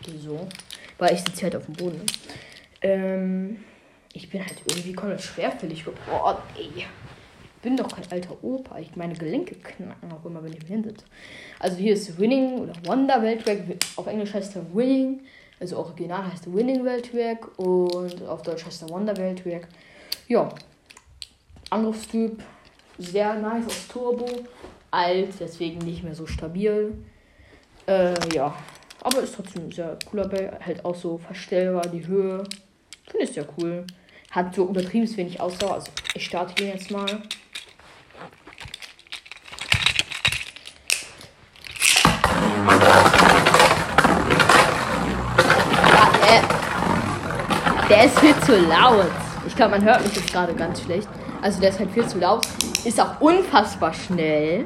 Wieso? 0.06 0.48
Weil 0.98 1.14
ich 1.14 1.20
sitze 1.20 1.44
halt 1.44 1.56
auf 1.56 1.66
dem 1.66 1.76
Boden. 1.76 2.02
Ähm, 2.82 3.64
ich 4.14 4.30
bin 4.30 4.42
halt 4.42 4.56
irgendwie 4.68 4.94
komplett 4.94 5.22
schwerfällig 5.22 5.86
geworden. 5.86 6.42
Ey. 6.58 6.86
Bin 7.64 7.78
doch 7.78 7.88
kein 7.88 8.12
alter 8.12 8.44
Opa. 8.44 8.78
Ich 8.78 8.96
meine 8.96 9.14
Gelenke 9.16 9.56
knacken 9.56 10.12
auch 10.12 10.26
immer, 10.26 10.44
wenn 10.44 10.54
ich 10.54 10.62
mir 10.62 10.68
hinsitze. 10.68 11.06
Also 11.60 11.78
hier 11.78 11.94
ist 11.94 12.20
Winning 12.20 12.60
oder 12.60 12.74
Wonder 12.86 13.24
Weltwerk. 13.24 13.62
Auf 13.96 14.06
Englisch 14.06 14.34
heißt 14.34 14.58
er 14.58 14.76
Winning. 14.76 15.22
Also 15.60 15.78
original 15.78 16.30
heißt 16.32 16.54
Winning 16.54 16.84
Weltwerk. 16.84 17.58
Und 17.58 18.22
auf 18.28 18.42
Deutsch 18.42 18.66
heißt 18.66 18.84
er 18.84 18.90
Wonder 18.90 19.16
Weltwerk. 19.18 19.70
Ja. 20.28 20.50
Angriffstyp. 21.70 22.44
Sehr 23.00 23.34
nice 23.36 23.66
aus 23.66 23.88
Turbo 23.88 24.28
alt, 24.92 25.30
deswegen 25.40 25.80
nicht 25.80 26.04
mehr 26.04 26.14
so 26.14 26.28
stabil. 26.28 26.94
Äh, 27.88 28.14
ja. 28.34 28.56
Aber 29.02 29.22
ist 29.22 29.36
trotzdem 29.36 29.72
sehr 29.72 29.98
cooler 30.10 30.28
Ball. 30.28 30.60
Halt 30.66 30.86
auch 30.86 30.96
so 30.96 31.18
verstellbar, 31.18 31.88
die 31.88 32.06
Höhe. 32.06 32.44
Finde 33.10 33.26
ich 33.26 33.32
sehr 33.32 33.48
cool. 33.58 33.86
Hat 34.34 34.56
so 34.56 34.68
übertrieben 34.68 35.16
wenig 35.16 35.40
Ausdauer. 35.40 35.76
Also 35.76 35.92
ich 36.16 36.26
starte 36.26 36.64
ihn 36.64 36.70
jetzt 36.70 36.90
mal. 36.90 37.06
Ja, 45.86 46.12
äh, 46.26 47.88
der 47.88 48.06
ist 48.06 48.20
viel 48.20 48.36
zu 48.40 48.60
laut. 48.60 49.06
Ich 49.46 49.56
glaube, 49.56 49.78
man 49.78 49.84
hört 49.84 50.04
mich 50.04 50.16
jetzt 50.16 50.34
gerade 50.34 50.56
ganz 50.56 50.82
schlecht. 50.82 51.08
Also 51.44 51.62
der 51.62 51.70
ist 51.70 51.78
halt 51.78 51.92
viel 51.92 52.08
zu 52.08 52.18
laut. 52.18 52.48
Ist 52.86 53.00
auch 53.00 53.22
unfassbar 53.22 53.94
schnell. 53.94 54.66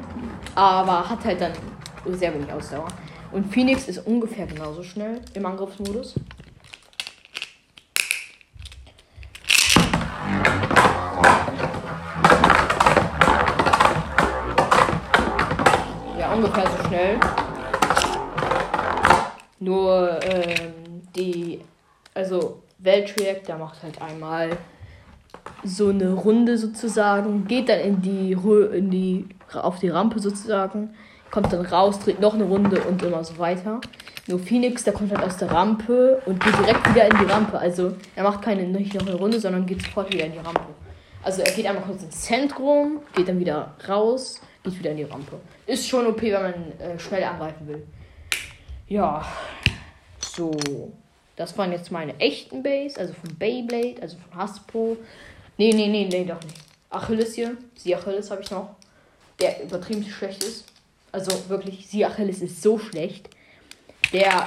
Aber 0.54 1.06
hat 1.06 1.22
halt 1.26 1.42
dann 1.42 1.52
sehr 2.06 2.32
wenig 2.32 2.50
Ausdauer. 2.50 2.88
Und 3.32 3.52
Phoenix 3.52 3.86
ist 3.86 3.98
ungefähr 4.06 4.46
genauso 4.46 4.82
schnell 4.82 5.20
im 5.34 5.44
Angriffsmodus. 5.44 6.14
Ungefähr 16.38 16.64
so 16.66 16.88
schnell. 16.88 17.20
Nur 19.60 20.20
ähm, 20.22 21.02
die, 21.16 21.60
also 22.14 22.62
Weltreact, 22.78 23.48
der 23.48 23.58
macht 23.58 23.82
halt 23.82 24.00
einmal 24.00 24.50
so 25.64 25.88
eine 25.88 26.12
Runde 26.12 26.56
sozusagen, 26.56 27.46
geht 27.48 27.68
dann 27.68 27.80
in 27.80 28.00
die, 28.00 28.32
in 28.72 28.90
die 28.90 29.28
auf 29.52 29.80
die 29.80 29.88
Rampe 29.88 30.20
sozusagen, 30.20 30.90
kommt 31.30 31.52
dann 31.52 31.66
raus, 31.66 31.98
dreht 31.98 32.20
noch 32.20 32.34
eine 32.34 32.44
Runde 32.44 32.80
und 32.82 33.02
immer 33.02 33.24
so 33.24 33.38
weiter. 33.38 33.80
Nur 34.28 34.38
Phoenix, 34.38 34.84
der 34.84 34.92
kommt 34.92 35.10
halt 35.10 35.24
aus 35.24 35.38
der 35.38 35.50
Rampe 35.50 36.22
und 36.26 36.42
geht 36.44 36.56
direkt 36.58 36.88
wieder 36.94 37.06
in 37.06 37.18
die 37.18 37.32
Rampe. 37.32 37.58
Also 37.58 37.94
er 38.14 38.22
macht 38.22 38.42
keine 38.42 38.62
nicht 38.62 38.94
noch 38.94 39.06
eine 39.06 39.16
Runde, 39.16 39.40
sondern 39.40 39.66
geht 39.66 39.82
sofort 39.82 40.12
wieder 40.12 40.26
in 40.26 40.32
die 40.32 40.38
Rampe. 40.38 40.60
Also 41.24 41.42
er 41.42 41.50
geht 41.50 41.66
einmal 41.66 41.82
kurz 41.82 42.02
ins 42.02 42.20
Zentrum, 42.20 43.00
geht 43.14 43.28
dann 43.28 43.40
wieder 43.40 43.74
raus, 43.88 44.40
geht 44.62 44.78
wieder 44.78 44.90
in 44.90 44.96
die 44.98 45.02
Rampe. 45.04 45.40
Ist 45.66 45.88
schon 45.88 46.06
OP, 46.06 46.22
wenn 46.22 46.32
man 46.32 46.80
äh, 46.80 46.98
schnell 46.98 47.24
angreifen 47.24 47.66
will. 47.68 47.86
Ja, 48.88 49.24
so. 50.20 50.52
Das 51.36 51.56
waren 51.56 51.70
jetzt 51.70 51.92
meine 51.92 52.18
echten 52.18 52.62
Base, 52.62 52.98
also 52.98 53.12
von 53.14 53.36
Beyblade, 53.36 54.02
also 54.02 54.16
von 54.16 54.40
Hasbro. 54.40 54.96
Nee, 55.56 55.72
nee, 55.72 55.86
nee, 55.86 56.08
nee, 56.10 56.24
doch 56.24 56.42
nicht. 56.42 56.56
Achilles 56.90 57.34
hier. 57.34 57.56
Sie 57.76 57.94
Achilles 57.94 58.30
habe 58.30 58.42
ich 58.42 58.50
noch. 58.50 58.76
Der 59.40 59.62
übertrieben 59.62 60.04
schlecht 60.04 60.42
ist. 60.42 60.64
Also 61.12 61.48
wirklich, 61.48 61.86
Sie 61.86 62.04
Achilles 62.04 62.42
ist 62.42 62.62
so 62.62 62.78
schlecht. 62.78 63.28
Der. 64.12 64.44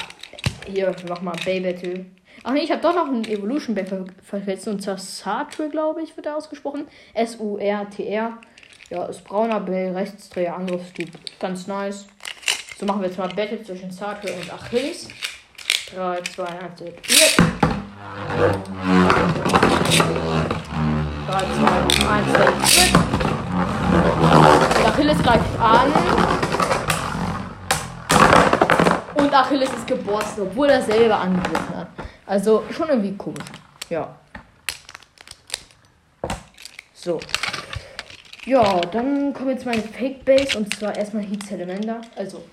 Hier, 0.67 0.95
machen 1.07 1.25
mal 1.25 1.35
Battle. 1.45 2.05
Ach 2.43 2.53
nee, 2.53 2.61
ich 2.61 2.71
habe 2.71 2.81
doch 2.81 2.93
noch 2.93 3.07
einen 3.07 3.25
Evolution 3.25 3.75
Battle 3.75 4.05
vergessen. 4.23 4.73
Und 4.73 4.81
zwar 4.81 4.97
Sartre, 4.97 5.69
glaube 5.69 6.01
ich, 6.01 6.15
wird 6.15 6.25
er 6.25 6.37
ausgesprochen. 6.37 6.87
S-U-R-T-R. 7.13 8.37
Ja, 8.91 9.05
ist 9.05 9.23
brauner 9.23 9.61
Bay, 9.61 9.89
Rechtsdreher, 9.89 10.53
Angriffstyp. 10.53 11.11
Ganz 11.39 11.65
nice. 11.65 12.07
So 12.77 12.85
machen 12.85 12.99
wir 12.99 13.07
jetzt 13.07 13.17
mal 13.17 13.29
Battle 13.29 13.63
zwischen 13.63 13.89
Sartre 13.89 14.33
und 14.33 14.53
Achilles. 14.53 15.07
3, 15.95 16.19
2, 16.21 16.43
1, 16.43 16.59
4. 16.77 16.91
3, 16.91 16.97
2, 21.39 22.09
1, 22.09 22.27
6. 22.33 22.93
Achilles 24.85 25.23
greift 25.23 25.59
an. 25.61 25.93
Und 29.15 29.33
Achilles 29.33 29.69
ist 29.69 29.87
geborsten, 29.87 30.43
obwohl 30.43 30.69
er 30.69 30.81
selber 30.81 31.17
angegriffen 31.17 31.77
hat. 31.77 31.87
Also 32.25 32.65
schon 32.75 32.89
irgendwie 32.89 33.15
komisch. 33.15 33.45
Ja. 33.89 34.17
So. 36.93 37.21
Ja, 38.45 38.81
dann 38.81 39.33
kommen 39.33 39.49
wir 39.49 39.57
zu 39.59 39.67
meiner 39.67 39.83
Fake 39.83 40.25
Base 40.25 40.57
und 40.57 40.73
zwar 40.73 40.95
erstmal 40.97 41.23
Heat 41.23 41.43
Salamander. 41.43 42.01
Also, 42.15 42.43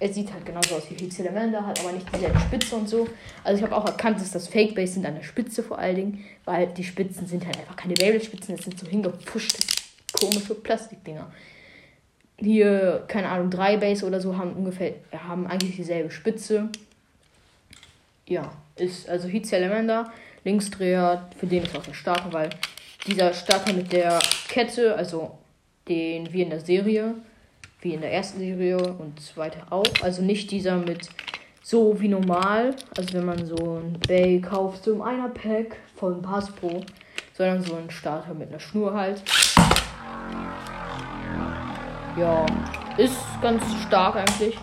er 0.00 0.10
sieht 0.10 0.32
halt 0.32 0.46
genauso 0.46 0.76
aus 0.76 0.84
wie 0.90 0.94
Heat 0.94 1.12
Salamander, 1.12 1.66
hat 1.66 1.78
aber 1.80 1.92
nicht 1.92 2.06
dieselbe 2.14 2.40
Spitze 2.40 2.74
und 2.74 2.88
so. 2.88 3.06
Also, 3.44 3.58
ich 3.58 3.62
habe 3.62 3.76
auch 3.76 3.84
erkannt, 3.84 4.18
dass 4.18 4.30
das 4.30 4.48
Fake 4.48 4.74
Base 4.74 4.94
sind 4.94 5.04
an 5.04 5.14
der 5.14 5.22
Spitze 5.22 5.62
vor 5.62 5.78
allen 5.78 5.96
Dingen, 5.96 6.24
weil 6.46 6.68
die 6.68 6.84
Spitzen 6.84 7.26
sind 7.26 7.44
halt 7.44 7.58
einfach 7.58 7.76
keine 7.76 7.92
Beyblade-Spitzen, 7.92 8.56
das 8.56 8.64
sind 8.64 8.78
so 8.78 8.86
hingepuschte, 8.86 9.58
komische 10.18 10.54
Plastikdinger. 10.54 11.30
Hier, 12.38 13.04
keine 13.06 13.28
Ahnung, 13.28 13.50
drei 13.50 13.76
Base 13.76 14.06
oder 14.06 14.22
so 14.22 14.38
haben 14.38 14.54
ungefähr, 14.54 14.94
haben 15.28 15.46
eigentlich 15.46 15.76
dieselbe 15.76 16.10
Spitze. 16.10 16.70
Ja, 18.26 18.52
ist 18.76 19.06
also 19.06 19.28
Heat 19.28 19.46
Salamander, 19.46 20.10
Linksdreher, 20.44 21.28
für 21.38 21.46
den 21.46 21.62
ist 21.62 21.76
auch 21.76 21.84
der 21.84 21.94
Starter, 21.94 22.32
weil 22.32 22.50
dieser 23.06 23.32
Starter 23.32 23.72
mit 23.72 23.92
der 23.92 24.18
Kette, 24.48 24.94
also 24.96 25.38
den 25.88 26.32
wie 26.32 26.42
in 26.42 26.50
der 26.50 26.60
Serie, 26.60 27.14
wie 27.80 27.94
in 27.94 28.00
der 28.00 28.12
ersten 28.12 28.38
Serie 28.38 28.76
und 28.76 29.20
zweite 29.20 29.60
auch. 29.70 29.86
Also 30.02 30.22
nicht 30.22 30.50
dieser 30.50 30.76
mit 30.76 31.08
so 31.62 32.00
wie 32.00 32.08
normal, 32.08 32.74
also 32.96 33.14
wenn 33.14 33.24
man 33.24 33.46
so 33.46 33.78
ein 33.78 33.98
Bay 34.06 34.40
kauft, 34.40 34.84
so 34.84 34.92
im 34.92 35.02
einer 35.02 35.28
Pack 35.28 35.76
von 35.96 36.22
Passpro, 36.22 36.82
sondern 37.34 37.62
so 37.62 37.76
ein 37.76 37.90
Starter 37.90 38.34
mit 38.34 38.48
einer 38.48 38.60
Schnur 38.60 38.94
halt. 38.94 39.22
Ja, 42.18 42.46
ist 42.96 43.18
ganz 43.42 43.62
stark 43.86 44.16
eigentlich. 44.16 44.56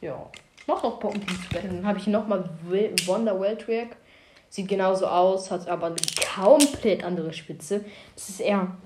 Ja 0.00 0.30
auch 0.72 0.98
Bock, 0.98 1.14
mit 1.14 1.28
zu 1.28 1.36
Dann 1.52 1.86
habe 1.86 1.98
ich 1.98 2.06
nochmal 2.06 2.48
Wonder 3.06 3.40
Weltwerk. 3.40 3.96
Sieht 4.48 4.68
genauso 4.68 5.06
aus, 5.06 5.50
hat 5.50 5.68
aber 5.68 5.86
eine 5.86 5.96
komplett 6.34 7.04
andere 7.04 7.32
Spitze. 7.32 7.84
Das 8.14 8.28
ist 8.28 8.40
eher. 8.40 8.76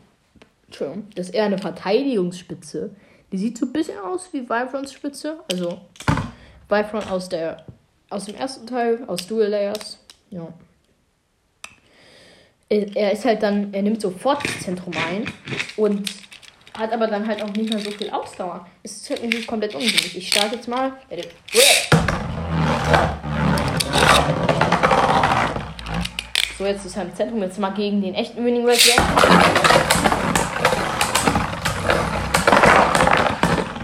Entschuldigung, 0.66 1.08
das 1.14 1.28
ist 1.28 1.34
eher 1.34 1.44
eine 1.44 1.58
Verteidigungsspitze. 1.58 2.90
Die 3.32 3.38
sieht 3.38 3.58
so 3.58 3.66
ein 3.66 3.72
bisschen 3.72 3.98
aus 3.98 4.28
wie 4.32 4.42
Vibrons 4.42 4.92
Spitze. 4.92 5.38
Also 5.50 5.80
Vibron 6.68 7.04
aus 7.04 7.28
der 7.28 7.64
aus 8.10 8.26
dem 8.26 8.36
ersten 8.36 8.66
Teil, 8.66 9.02
aus 9.06 9.26
Dual 9.26 9.48
Layers. 9.48 9.98
Ja. 10.30 10.52
Er 12.68 13.12
ist 13.12 13.24
halt 13.24 13.42
dann, 13.42 13.72
er 13.74 13.82
nimmt 13.82 14.00
sofort 14.00 14.44
das 14.44 14.60
Zentrum 14.60 14.94
ein 15.08 15.26
und 15.76 16.10
hat 16.78 16.92
aber 16.92 17.06
dann 17.06 17.26
halt 17.26 17.40
auch 17.42 17.50
nicht 17.50 17.72
mehr 17.72 17.78
so 17.78 17.90
viel 17.92 18.10
Ausdauer. 18.10 18.66
Es 18.82 18.96
ist 18.96 19.10
halt 19.10 19.22
irgendwie 19.22 19.44
komplett 19.44 19.74
unsinnig. 19.74 20.16
Ich 20.16 20.28
starte 20.28 20.56
jetzt 20.56 20.68
mal. 20.68 20.92
So, 26.58 26.66
jetzt 26.66 26.84
ist 26.84 26.96
er 26.96 27.02
im 27.02 27.14
Zentrum. 27.14 27.42
Jetzt 27.42 27.58
mal 27.58 27.70
gegen 27.70 28.02
den 28.02 28.14
echten 28.14 28.44
Winning 28.44 28.66
Rate 28.66 28.90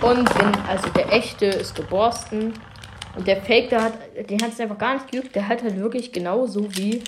Und 0.03 0.39
wenn, 0.39 0.55
also 0.67 0.89
der 0.89 1.13
echte 1.13 1.47
ist 1.47 1.77
geborsten. 1.77 2.55
Und 3.17 3.27
der 3.27 3.41
Fake, 3.43 3.71
der 3.71 3.85
hat, 3.85 3.93
den 4.29 4.43
hat 4.43 4.53
es 4.53 4.61
einfach 4.61 4.79
gar 4.79 4.95
nicht 4.95 5.13
geübt. 5.13 5.37
Der 5.37 5.47
hat 5.47 5.63
halt 5.63 5.77
wirklich 5.77 6.11
genauso 6.11 6.75
wie 6.77 7.03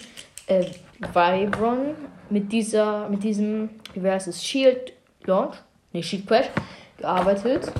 äh, 0.46 0.64
Vibron 1.00 1.96
mit 2.30 2.52
dieser, 2.52 3.08
mit 3.08 3.24
diesem, 3.24 3.70
wie 3.94 4.08
heißt 4.08 4.28
es, 4.28 4.44
Shield 4.44 4.92
Launch 5.24 5.56
nee, 5.92 6.02
Sheet 6.02 6.26
Crash, 6.26 6.46
gearbeitet. 6.98 7.70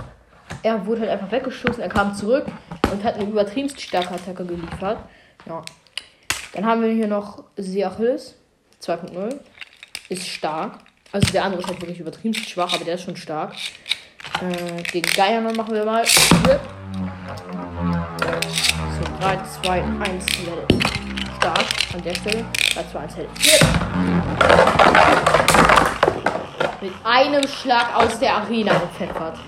Er 0.63 0.85
wurde 0.87 1.03
halt 1.03 1.11
einfach 1.11 1.31
weggeschossen, 1.31 1.83
er 1.83 1.89
kam 1.89 2.15
zurück 2.15 2.47
und 2.93 3.03
hat 3.03 3.17
eine 3.17 3.25
übertrieben 3.25 3.69
starke 3.69 4.15
Attacke 4.15 4.45
geliefert. 4.45 4.99
Ja. 5.47 5.63
Dann 6.53 6.67
haben 6.67 6.83
wir 6.83 6.91
hier 6.91 7.09
noch 7.09 7.45
Seachilles 7.57 8.35
2.0. 8.83 9.39
Ist 10.09 10.29
stark. 10.29 10.79
Also 11.11 11.33
der 11.33 11.45
andere 11.45 11.63
ist 11.63 11.69
halt 11.69 11.81
wirklich 11.81 12.01
übertrieben 12.01 12.35
schwach, 12.35 12.75
aber 12.75 12.85
der 12.85 12.95
ist 12.95 13.05
schon 13.05 13.17
stark. 13.17 13.55
Äh, 14.41 14.83
gegen 14.83 15.11
Geiermann 15.15 15.57
machen 15.57 15.75
wir 15.75 15.85
mal. 15.85 16.05
So, 16.07 16.23
3, 19.21 19.39
2, 19.63 19.83
1, 19.83 20.25
Stark 21.39 21.65
an 21.95 22.03
der 22.03 22.15
Stelle. 22.15 22.45
3, 22.75 22.85
2, 22.93 22.99
1, 23.01 23.15
mit 26.83 26.93
einem 27.05 27.47
Schlag 27.47 27.97
aus 27.97 28.19
der 28.19 28.35
Arena 28.37 28.73
gepfeffert. 28.75 29.39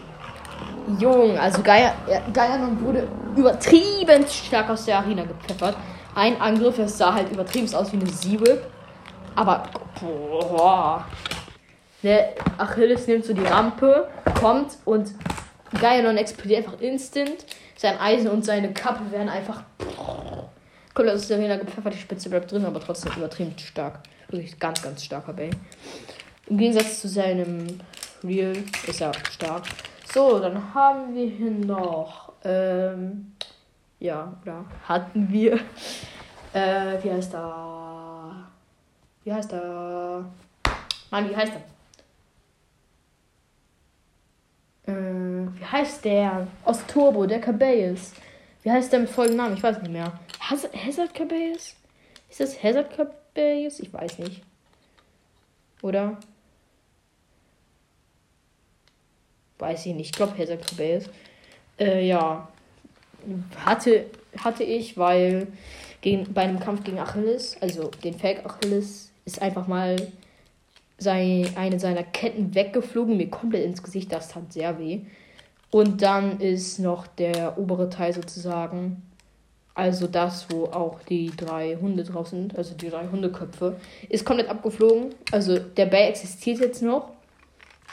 Jung, 1.00 1.36
also 1.36 1.62
Geier, 1.62 1.94
Geiermann 2.32 2.80
wurde 2.80 3.08
übertrieben 3.36 4.26
stark 4.28 4.70
aus 4.70 4.84
der 4.84 4.98
Arena 4.98 5.24
gepfeffert. 5.24 5.76
Ein 6.14 6.40
Angriff, 6.40 6.76
das 6.76 6.96
sah 6.96 7.12
halt 7.12 7.30
übertrieben 7.32 7.72
aus 7.74 7.92
wie 7.92 7.96
eine 7.96 8.06
Siebe. 8.06 8.62
Aber, 9.34 9.64
boah. 10.00 11.04
Der 12.02 12.34
Achilles 12.58 13.06
nimmt 13.08 13.24
so 13.24 13.32
die 13.32 13.44
Rampe, 13.44 14.08
kommt 14.38 14.76
und 14.84 15.10
Geianon 15.80 16.16
explodiert 16.16 16.64
einfach 16.64 16.80
instant. 16.80 17.44
Sein 17.76 17.98
Eisen 17.98 18.30
und 18.30 18.44
seine 18.44 18.72
Kappe 18.72 19.10
werden 19.10 19.28
einfach 19.28 19.62
kommt 20.94 21.08
aus 21.08 21.26
der 21.26 21.38
Arena 21.38 21.56
gepfeffert. 21.56 21.94
Die 21.94 21.98
Spitze 21.98 22.30
bleibt 22.30 22.52
drin, 22.52 22.64
aber 22.64 22.78
trotzdem 22.78 23.12
übertrieben 23.16 23.58
stark. 23.58 24.00
Wirklich 24.28 24.58
ganz, 24.60 24.80
ganz 24.82 25.02
starker 25.02 25.32
Bay. 25.32 25.50
Im 26.46 26.58
Gegensatz 26.58 27.00
zu 27.00 27.08
seinem 27.08 27.80
Real 28.22 28.54
ist 28.86 29.00
er 29.00 29.12
stark. 29.30 29.64
So, 30.12 30.38
dann 30.38 30.74
haben 30.74 31.14
wir 31.14 31.26
hier 31.26 31.50
noch, 31.50 32.32
ähm, 32.44 33.32
ja, 33.98 34.36
oder 34.42 34.66
hatten 34.86 35.30
wir, 35.30 35.54
äh, 36.52 37.02
wie 37.02 37.10
heißt 37.10 37.34
er? 37.34 38.48
Wie 39.24 39.32
heißt 39.32 39.52
er? 39.54 40.30
Mann, 41.10 41.30
wie 41.30 41.36
heißt 41.36 41.52
er? 44.86 44.92
Äh, 44.92 45.48
wie 45.58 45.64
heißt 45.64 46.04
der? 46.04 46.46
Aus 46.64 46.86
Turbo, 46.86 47.24
der 47.24 47.40
Cabeus. 47.40 48.12
Wie 48.62 48.70
heißt 48.70 48.92
der 48.92 49.00
mit 49.00 49.10
folgendem 49.10 49.38
Namen? 49.38 49.56
Ich 49.56 49.62
weiß 49.62 49.80
nicht 49.80 49.92
mehr. 49.92 50.12
Hazard 50.40 51.14
Cabeus? 51.14 51.74
Ist 52.28 52.40
das 52.40 52.62
Hazard 52.62 52.94
Cabeus? 52.94 53.80
Ich 53.80 53.90
weiß 53.92 54.18
nicht. 54.18 54.42
Oder? 55.80 56.18
Weiß 59.64 59.86
ich 59.86 59.94
nicht, 59.94 60.10
ich 60.10 60.12
glaube 60.12 60.36
Hazard 60.38 60.66
Cabales. 60.66 61.08
Äh, 61.78 62.06
ja, 62.06 62.48
hatte, 63.64 64.06
hatte 64.38 64.62
ich, 64.64 64.96
weil 64.96 65.48
gegen, 66.00 66.32
bei 66.32 66.42
einem 66.42 66.60
Kampf 66.60 66.84
gegen 66.84 66.98
Achilles, 66.98 67.56
also 67.60 67.90
den 68.02 68.14
Fake 68.14 68.44
Achilles, 68.44 69.10
ist 69.24 69.40
einfach 69.40 69.66
mal 69.66 69.96
sei, 70.98 71.46
eine 71.56 71.80
seiner 71.80 72.02
Ketten 72.02 72.54
weggeflogen, 72.54 73.16
mir 73.16 73.28
komplett 73.30 73.64
ins 73.64 73.82
Gesicht, 73.82 74.12
das 74.12 74.28
tat 74.28 74.52
sehr 74.52 74.78
weh. 74.78 75.00
Und 75.70 76.02
dann 76.02 76.40
ist 76.40 76.78
noch 76.78 77.06
der 77.06 77.58
obere 77.58 77.88
Teil 77.90 78.12
sozusagen, 78.12 79.02
also 79.74 80.06
das, 80.06 80.46
wo 80.50 80.66
auch 80.66 81.00
die 81.02 81.32
drei 81.36 81.76
Hunde 81.80 82.04
drauf 82.04 82.28
sind, 82.28 82.56
also 82.56 82.74
die 82.74 82.90
drei 82.90 83.08
Hundeköpfe, 83.08 83.76
ist 84.08 84.24
komplett 84.24 84.48
abgeflogen. 84.48 85.14
Also 85.32 85.58
der 85.58 85.86
Bay 85.86 86.08
existiert 86.08 86.60
jetzt 86.60 86.80
noch, 86.80 87.10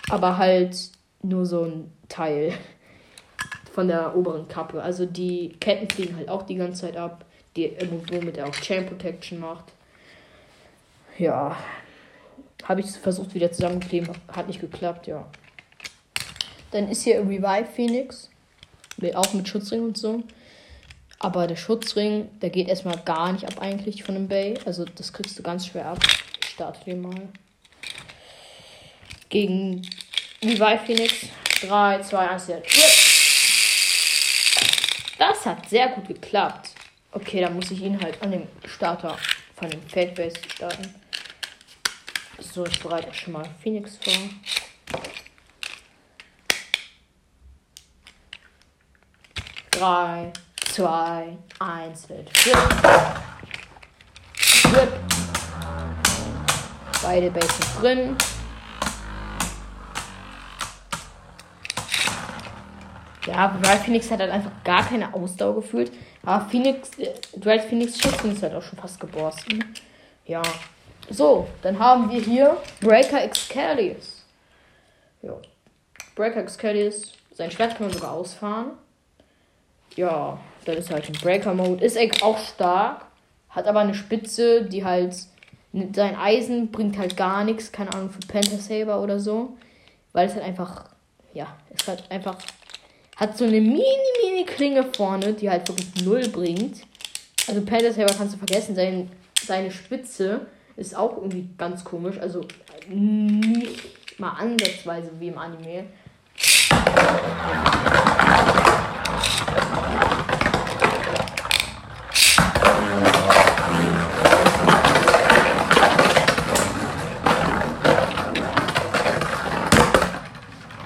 aber 0.10 0.38
halt 0.38 0.91
nur 1.21 1.45
so 1.45 1.63
ein 1.63 1.91
Teil 2.10 2.53
von 3.73 3.88
der 3.88 4.15
oberen 4.15 4.47
Kappe. 4.47 4.81
Also 4.81 5.05
die 5.05 5.55
Ketten 5.60 5.89
fliegen 5.89 6.15
halt 6.17 6.29
auch 6.29 6.43
die 6.43 6.55
ganze 6.55 6.81
Zeit 6.81 6.97
ab, 6.97 7.25
die, 7.55 7.75
womit 8.12 8.38
er 8.38 8.47
auch 8.47 8.55
Chain 8.55 8.86
Protection 8.86 9.39
macht. 9.39 9.65
Ja, 11.17 11.55
habe 12.63 12.81
ich 12.81 12.91
versucht 12.91 13.34
wieder 13.34 13.51
zusammenzukleben, 13.51 14.10
hat 14.27 14.47
nicht 14.47 14.62
geklappt, 14.62 15.07
ja. 15.07 15.27
Dann 16.71 16.88
ist 16.88 17.03
hier 17.03 17.19
Revive 17.19 17.65
Phoenix, 17.65 18.29
auch 19.15 19.34
mit 19.34 19.47
Schutzring 19.47 19.84
und 19.84 19.97
so. 19.97 20.23
Aber 21.19 21.45
der 21.45 21.55
Schutzring, 21.55 22.29
der 22.39 22.49
geht 22.49 22.67
erstmal 22.67 22.97
gar 22.97 23.31
nicht 23.31 23.45
ab 23.45 23.62
eigentlich 23.62 24.03
von 24.03 24.15
dem 24.15 24.27
Bay. 24.27 24.57
Also 24.65 24.86
das 24.86 25.13
kriegst 25.13 25.38
du 25.38 25.43
ganz 25.43 25.67
schwer 25.67 25.86
ab. 25.86 25.99
Ich 26.41 26.49
starte 26.49 26.84
den 26.86 27.01
mal. 27.01 27.29
Gegen 29.29 29.88
Revive 30.43 30.86
Phoenix. 30.86 31.27
3, 31.62 32.01
2, 32.01 32.30
1, 32.30 32.47
jetzt. 32.47 32.77
Das 35.19 35.45
hat 35.45 35.69
sehr 35.69 35.89
gut 35.89 36.08
geklappt. 36.08 36.71
Okay, 37.12 37.41
dann 37.41 37.54
muss 37.54 37.69
ich 37.69 37.82
ihn 37.82 38.01
halt 38.01 38.19
an 38.23 38.32
dem 38.32 38.47
Starter 38.65 39.17
von 39.56 39.69
dem 39.69 39.88
Fake 39.88 40.15
Base 40.15 40.36
starten. 40.56 40.95
So, 42.39 42.65
ich 42.65 42.80
bereite 42.80 43.13
schon 43.13 43.34
mal 43.34 43.47
Phoenix 43.62 43.99
vor. 44.01 44.13
Drei, 49.69 50.34
zwei, 50.65 51.38
eins, 51.60 52.06
flip. 52.06 52.30
Flip. 54.34 54.93
Beide 57.04 57.30
Bases 57.30 57.75
drin. 57.80 58.17
Ja, 63.31 63.57
Dry 63.61 63.77
Phoenix 63.77 64.11
hat 64.11 64.19
halt 64.19 64.31
einfach 64.31 64.51
gar 64.65 64.83
keine 64.83 65.13
Ausdauer 65.13 65.55
gefühlt. 65.55 65.91
Aber 66.23 66.45
Phoenix, 66.49 66.97
äh, 66.99 67.13
Dry 67.37 67.59
Phoenix 67.59 67.97
Schützen 67.97 68.33
ist 68.33 68.43
halt 68.43 68.53
auch 68.53 68.61
schon 68.61 68.77
fast 68.77 68.99
geborsten. 68.99 69.63
Ja. 70.25 70.41
So, 71.09 71.47
dann 71.61 71.79
haben 71.79 72.09
wir 72.11 72.19
hier 72.21 72.57
Breaker 72.81 73.23
Excalius. 73.23 74.25
Ja. 75.21 75.33
Breaker 76.15 76.41
Excalius. 76.41 77.13
Sein 77.33 77.51
Schwert 77.51 77.77
kann 77.77 77.87
man 77.87 77.93
sogar 77.93 78.11
ausfahren. 78.11 78.71
Ja, 79.95 80.37
das 80.65 80.77
ist 80.77 80.91
halt 80.91 81.07
ein 81.07 81.13
Breaker-Mode. 81.13 81.83
Ist 81.83 81.97
echt 81.97 82.21
auch 82.23 82.37
stark. 82.37 83.05
Hat 83.49 83.67
aber 83.67 83.79
eine 83.79 83.93
Spitze, 83.93 84.63
die 84.63 84.83
halt. 84.83 85.15
Sein 85.95 86.17
Eisen 86.17 86.69
bringt 86.69 86.97
halt 86.97 87.15
gar 87.15 87.45
nichts. 87.45 87.71
Keine 87.71 87.93
Ahnung, 87.93 88.09
für 88.09 88.19
Panther 88.27 88.57
Saber 88.57 89.01
oder 89.01 89.19
so. 89.19 89.57
Weil 90.11 90.27
es 90.27 90.33
halt 90.33 90.43
einfach. 90.43 90.89
Ja, 91.33 91.55
es 91.73 91.87
hat 91.87 92.11
einfach. 92.11 92.37
Hat 93.21 93.38
so 93.38 93.43
eine 93.43 93.62
mini, 93.62 93.84
mini 94.23 94.45
Klinge 94.45 94.84
vorne, 94.84 95.34
die 95.34 95.47
halt 95.47 95.67
wirklich 95.69 96.03
null 96.03 96.27
bringt. 96.29 96.81
Also 97.47 97.62
Panther 97.62 97.93
Saber 97.93 98.15
kannst 98.17 98.34
du 98.34 98.39
vergessen. 98.39 98.73
Sein, 98.73 99.12
seine 99.45 99.69
Spitze 99.69 100.47
ist 100.75 100.97
auch 100.97 101.17
irgendwie 101.17 101.47
ganz 101.55 101.84
komisch. 101.84 102.17
Also 102.19 102.41
nicht 102.89 104.19
mal 104.19 104.31
ansatzweise 104.31 105.12
wie 105.19 105.27
im 105.27 105.38
Anime. 105.38 105.86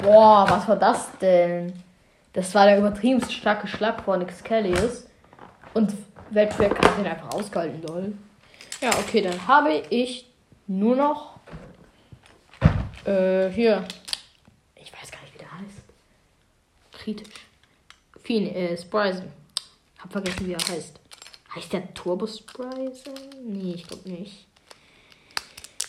Boah, 0.04 0.46
was 0.50 0.68
war 0.68 0.76
das 0.76 1.18
denn? 1.22 1.85
Das 2.36 2.54
war 2.54 2.66
der 2.66 2.78
übertrieben 2.78 3.22
starke 3.30 3.66
Schlag 3.66 4.04
von 4.04 4.22
Excalius. 4.22 5.08
Und 5.74 5.94
Weltwerk 6.32 6.78
hat 6.78 6.98
den 6.98 7.08
einfach 7.08 7.32
ausgehalten, 7.34 7.82
lol. 7.82 8.14
Ja, 8.82 8.90
okay, 9.00 9.22
dann 9.22 9.48
habe 9.48 9.82
ich 9.90 10.30
nur 10.68 10.98
noch. 10.98 11.40
Äh, 13.06 13.50
hier. 13.52 13.88
Ich 14.76 14.92
weiß 14.92 15.12
gar 15.12 15.22
nicht, 15.22 15.34
wie 15.34 15.38
der 15.38 15.52
heißt. 15.52 15.84
Kritisch. 16.92 17.34
Phoen 18.22 18.54
äh, 18.54 18.78
Sprisen. 18.78 19.32
Hab 20.00 20.12
vergessen, 20.12 20.46
wie 20.46 20.54
er 20.54 20.60
heißt. 20.60 21.00
Heißt 21.56 21.72
der 21.72 21.94
Turbo 21.94 22.28
Sprisen? 22.28 23.14
Nee, 23.46 23.76
ich 23.76 23.88
glaube 23.88 24.10
nicht. 24.10 24.46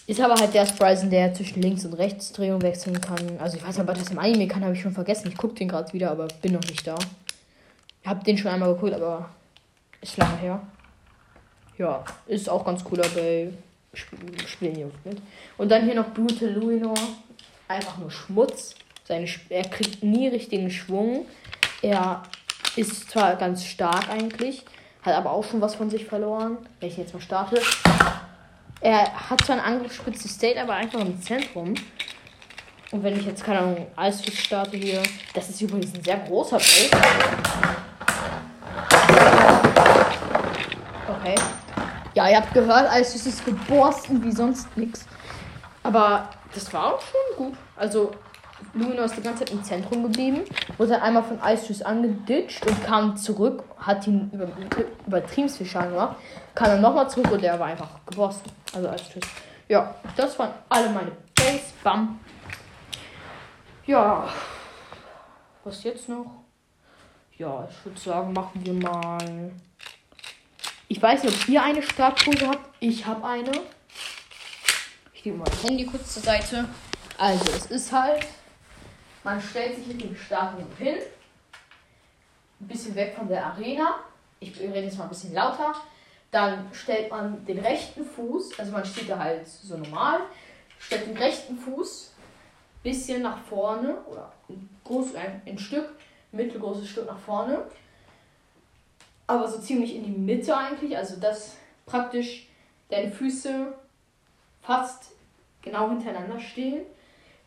Ist 0.07 0.21
aber 0.21 0.35
halt 0.35 0.55
der 0.55 0.67
Sprisen, 0.67 1.11
der 1.11 1.35
zwischen 1.35 1.61
links 1.61 1.85
und 1.85 1.95
rechts 1.95 2.33
Drehung 2.33 2.63
wechseln 2.63 3.01
kann. 3.01 3.39
Also 3.41 3.57
ich 3.57 3.67
weiß 3.67 3.77
nicht, 3.77 3.89
ob 3.89 3.95
das 3.95 4.11
im 4.11 4.19
Anime 4.19 4.47
kann, 4.47 4.63
habe 4.63 4.75
ich 4.75 4.81
schon 4.81 4.93
vergessen. 4.93 5.29
Ich 5.29 5.37
gucke 5.37 5.55
den 5.55 5.69
gerade 5.69 5.93
wieder, 5.93 6.13
aber 6.13 6.29
bin 6.43 6.53
noch 6.53 6.61
nicht 6.61 6.87
da. 6.87 6.95
Ich 8.03 8.09
habe 8.09 8.23
den 8.23 8.39
schon 8.39 8.53
einmal 8.53 8.73
geguckt, 8.75 8.95
aber 8.95 9.31
ist 10.01 10.17
lange 10.17 10.37
her. 10.37 10.61
Ja, 11.77 12.05
ist 12.27 12.49
auch 12.49 12.65
ganz 12.65 12.85
cooler 12.85 13.07
bei 13.15 13.53
Sp 13.99 14.15
Spielen 14.47 14.77
hier 14.77 14.91
mit. 15.05 15.19
Und 15.59 15.71
dann 15.71 15.85
hier 15.85 15.95
noch 15.95 16.15
Brutal 16.15 16.51
Luinor. 16.51 16.95
Einfach 17.67 17.99
nur 17.99 18.11
Schmutz. 18.11 18.77
Seine, 19.05 19.27
er 19.49 19.65
kriegt 19.65 20.05
nie 20.05 20.29
richtigen 20.29 20.71
Schwung. 20.71 21.27
Er 21.83 22.23
ist 22.77 23.11
zwar 23.11 23.37
ganz 23.37 23.65
stark 23.65 24.09
eigentlich, 24.09 24.65
hat 25.03 25.15
aber 25.15 25.33
auch 25.33 25.45
schon 25.45 25.61
was 25.61 25.75
von 25.75 25.91
sich 25.91 26.05
verloren. 26.05 26.59
Wenn 26.79 26.89
ich 26.91 26.97
jetzt 26.97 27.13
mal 27.13 27.21
starte. 27.21 27.61
Er 28.87 29.31
hat 29.31 29.45
zwar 29.45 29.57
eine 29.57 29.65
angriffsspitze 29.65 30.29
State, 30.29 30.63
aber 30.63 30.75
einfach 30.75 31.01
im 31.01 31.21
Zentrum. 31.21 31.75
Und 32.93 33.03
wenn 33.03 33.19
ich 33.19 33.27
jetzt, 33.27 33.43
keine 33.43 33.59
Ahnung, 33.59 33.87
Eisfisch 33.97 34.39
starte 34.45 34.77
hier, 34.77 35.03
das 35.35 35.51
ist 35.51 35.61
übrigens 35.61 35.93
ein 35.93 36.05
sehr 36.05 36.19
großer 36.19 36.59
Bild. 36.59 36.93
Okay. 41.09 41.35
Ja, 42.15 42.29
ihr 42.29 42.37
habt 42.37 42.55
gehört, 42.55 42.89
Eisfisch 42.89 43.27
ist 43.27 43.45
geborsten 43.45 44.23
wie 44.23 44.31
sonst 44.31 44.77
nichts. 44.77 45.05
Aber 45.83 46.29
das 46.55 46.73
war 46.73 46.95
auch 46.95 47.01
schon 47.01 47.47
gut. 47.47 47.57
Also, 47.75 48.13
Luminor 48.77 49.07
ist 49.07 49.17
die 49.17 49.23
ganze 49.23 49.45
Zeit 49.45 49.51
im 49.53 49.65
Zentrum 49.65 50.03
geblieben, 50.03 50.43
wurde 50.77 51.01
einmal 51.01 51.23
von 51.23 51.41
Eisfisch 51.41 51.83
angeditscht 51.83 52.67
und 52.67 52.85
kam 52.85 53.17
zurück, 53.17 53.65
hat 53.79 54.07
ihn 54.07 54.31
über, 54.33 54.49
übertrieben 55.07 55.49
viel 55.49 55.67
Schaden 55.67 55.93
gemacht, 55.93 56.17
kam 56.55 56.69
dann 56.69 56.83
nochmal 56.83 57.09
zurück 57.09 57.31
und 57.33 57.43
der 57.43 57.59
war 57.59 57.69
einfach 57.69 57.89
geborsten. 58.07 58.53
Also 58.75 58.89
Eisfisch. 58.89 59.25
Ja, 59.69 59.95
das 60.17 60.39
waren 60.39 60.53
alle 60.69 60.91
meine 60.91 61.13
Base. 61.35 61.73
Bam. 61.83 62.21
Ja. 63.87 64.29
Was 65.65 65.83
jetzt 65.83 66.09
noch? 66.09 66.27
Ja, 67.39 67.67
ich 67.71 67.85
würde 67.85 68.01
sagen, 68.01 68.33
machen 68.33 68.65
wir 68.65 68.73
mal. 68.75 69.53
Ich 70.89 71.03
weiß 71.03 71.25
nicht, 71.25 71.43
ob 71.43 71.49
ihr 71.49 71.63
eine 71.63 71.83
Startpose 71.83 72.47
habt. 72.47 72.69
Ich 72.81 73.05
habe 73.07 73.27
eine. 73.27 73.51
Ich 75.13 75.25
mal 75.27 75.45
das 75.45 75.63
Handy 75.65 75.85
kurz 75.85 76.15
zur 76.15 76.23
Seite. 76.23 76.69
Also, 77.19 77.45
es 77.57 77.67
ist 77.67 77.93
halt. 77.93 78.27
Man 79.27 79.41
stellt 79.41 79.75
sich 79.75 79.89
mit 79.89 80.01
dem 80.01 80.15
Startpunkt 80.15 80.79
hin. 80.79 80.99
Ein 82.61 82.69
bisschen 82.69 82.95
weg 82.95 83.17
von 83.19 83.27
der 83.27 83.45
Arena. 83.45 83.97
Ich 84.39 84.57
rede 84.61 84.79
jetzt 84.79 84.97
mal 84.97 85.03
ein 85.03 85.09
bisschen 85.09 85.35
lauter. 85.35 85.75
Dann 86.31 86.73
stellt 86.73 87.11
man 87.11 87.45
den 87.45 87.59
rechten 87.59 88.05
Fuß, 88.05 88.57
also 88.57 88.71
man 88.71 88.85
steht 88.85 89.11
da 89.11 89.19
halt 89.19 89.49
so 89.49 89.77
normal, 89.77 90.21
stellt 90.79 91.09
den 91.09 91.17
rechten 91.17 91.59
Fuß 91.59 92.13
ein 92.17 92.83
bisschen 92.85 93.23
nach 93.23 93.39
vorne 93.39 93.97
oder 94.03 94.33
ein, 94.49 94.69
groß, 94.85 95.17
ein, 95.17 95.43
ein 95.45 95.59
Stück, 95.59 95.89
mittelgroßes 96.31 96.89
Stück 96.89 97.07
nach 97.07 97.19
vorne. 97.19 97.67
Aber 99.27 99.49
so 99.49 99.59
ziemlich 99.59 99.97
in 99.97 100.05
die 100.05 100.11
Mitte 100.11 100.57
eigentlich, 100.57 100.97
also 100.97 101.19
dass 101.19 101.57
praktisch 101.85 102.47
deine 102.91 103.11
Füße 103.11 103.75
fast 104.63 105.11
genau 105.63 105.89
hintereinander 105.89 106.39
stehen. 106.39 106.83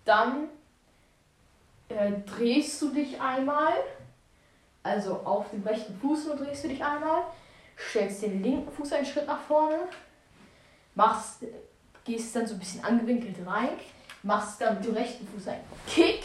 Dann 0.03 0.49
äh, 1.89 2.11
drehst 2.25 2.81
du 2.81 2.89
dich 2.89 3.19
einmal, 3.19 3.73
also 4.83 5.15
auf 5.25 5.49
dem 5.51 5.63
rechten 5.63 5.99
Fuß 5.99 6.27
nur 6.27 6.35
drehst 6.37 6.63
du 6.63 6.69
dich 6.69 6.83
einmal 6.83 7.23
stellst 7.89 8.23
den 8.23 8.43
linken 8.43 8.71
Fuß 8.71 8.93
einen 8.93 9.05
Schritt 9.05 9.27
nach 9.27 9.41
vorne, 9.41 9.77
machst, 10.95 11.45
gehst 12.03 12.35
dann 12.35 12.45
so 12.45 12.55
ein 12.55 12.59
bisschen 12.59 12.83
angewinkelt 12.83 13.35
rein, 13.45 13.69
machst 14.23 14.61
dann 14.61 14.75
mit 14.75 14.85
dem 14.85 14.93
rechten 14.93 15.27
Fuß 15.27 15.47
einen 15.47 15.63
Kick, 15.87 16.21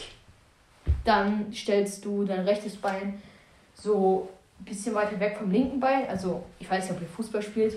dann 1.04 1.52
stellst 1.52 2.04
du 2.04 2.24
dein 2.24 2.40
rechtes 2.40 2.76
Bein 2.76 3.22
so 3.74 4.28
ein 4.60 4.64
bisschen 4.64 4.94
weiter 4.94 5.18
weg 5.20 5.36
vom 5.38 5.50
linken 5.50 5.80
Bein, 5.80 6.08
also 6.08 6.44
ich 6.58 6.70
weiß 6.70 6.84
nicht, 6.84 6.96
ob 6.96 7.02
ihr 7.02 7.08
Fußball 7.08 7.42
spielt, 7.42 7.76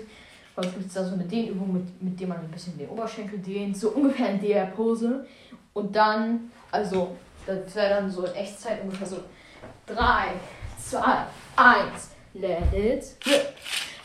aber 0.56 0.66
es 0.66 0.74
gibt 0.74 0.96
da 0.96 1.04
so 1.04 1.14
eine 1.14 1.24
Dehnübung, 1.24 1.72
mit, 1.72 2.02
mit 2.02 2.18
der 2.18 2.26
man 2.26 2.38
ein 2.38 2.50
bisschen 2.50 2.76
den 2.76 2.88
Oberschenkel 2.88 3.38
dehnt, 3.38 3.76
so 3.76 3.90
ungefähr 3.90 4.30
in 4.30 4.40
der 4.40 4.66
Pose. 4.66 5.24
Und 5.72 5.94
dann, 5.94 6.50
also 6.72 7.16
das 7.48 7.74
wäre 7.74 7.90
dann 7.90 8.10
so 8.10 8.24
in 8.24 8.34
Echtzeit 8.34 8.82
ungefähr 8.82 9.06
so 9.06 9.16
3, 9.86 10.32
2, 10.90 11.00
1, 11.56 12.10
let 12.34 12.72
it 12.72 13.04
rip. 13.26 13.54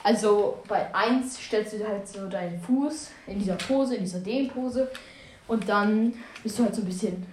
Also 0.03 0.61
bei 0.67 0.93
1 0.93 1.39
stellst 1.39 1.73
du 1.73 1.87
halt 1.87 2.07
so 2.07 2.27
deinen 2.27 2.59
Fuß 2.59 3.11
in 3.27 3.39
dieser 3.39 3.55
Pose, 3.55 3.95
in 3.95 4.03
dieser 4.03 4.19
Dehnpose. 4.19 4.89
Und 5.47 5.67
dann 5.67 6.13
bist 6.41 6.59
du 6.59 6.63
halt 6.63 6.75
so 6.75 6.81
ein 6.81 6.85
bisschen 6.85 7.25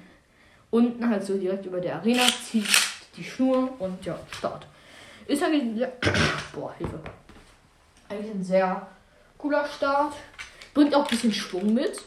unten 0.70 1.08
halt 1.08 1.24
so 1.24 1.36
direkt 1.36 1.66
über 1.66 1.80
der 1.80 1.96
Arena, 1.96 2.22
ziehst 2.44 2.90
die 3.16 3.24
Schnur 3.24 3.74
und 3.80 4.04
ja, 4.04 4.18
Start. 4.30 4.66
Ist 5.26 5.42
eigentlich 5.42 5.62
ein 5.62 5.76
sehr, 5.76 5.92
boah, 6.52 6.72
Hilfe. 6.78 7.00
Eigentlich 8.08 8.34
ein 8.34 8.44
sehr 8.44 8.86
cooler 9.36 9.66
Start. 9.66 10.14
Bringt 10.74 10.94
auch 10.94 11.04
ein 11.04 11.10
bisschen 11.10 11.32
Schwung 11.32 11.74
mit. 11.74 12.00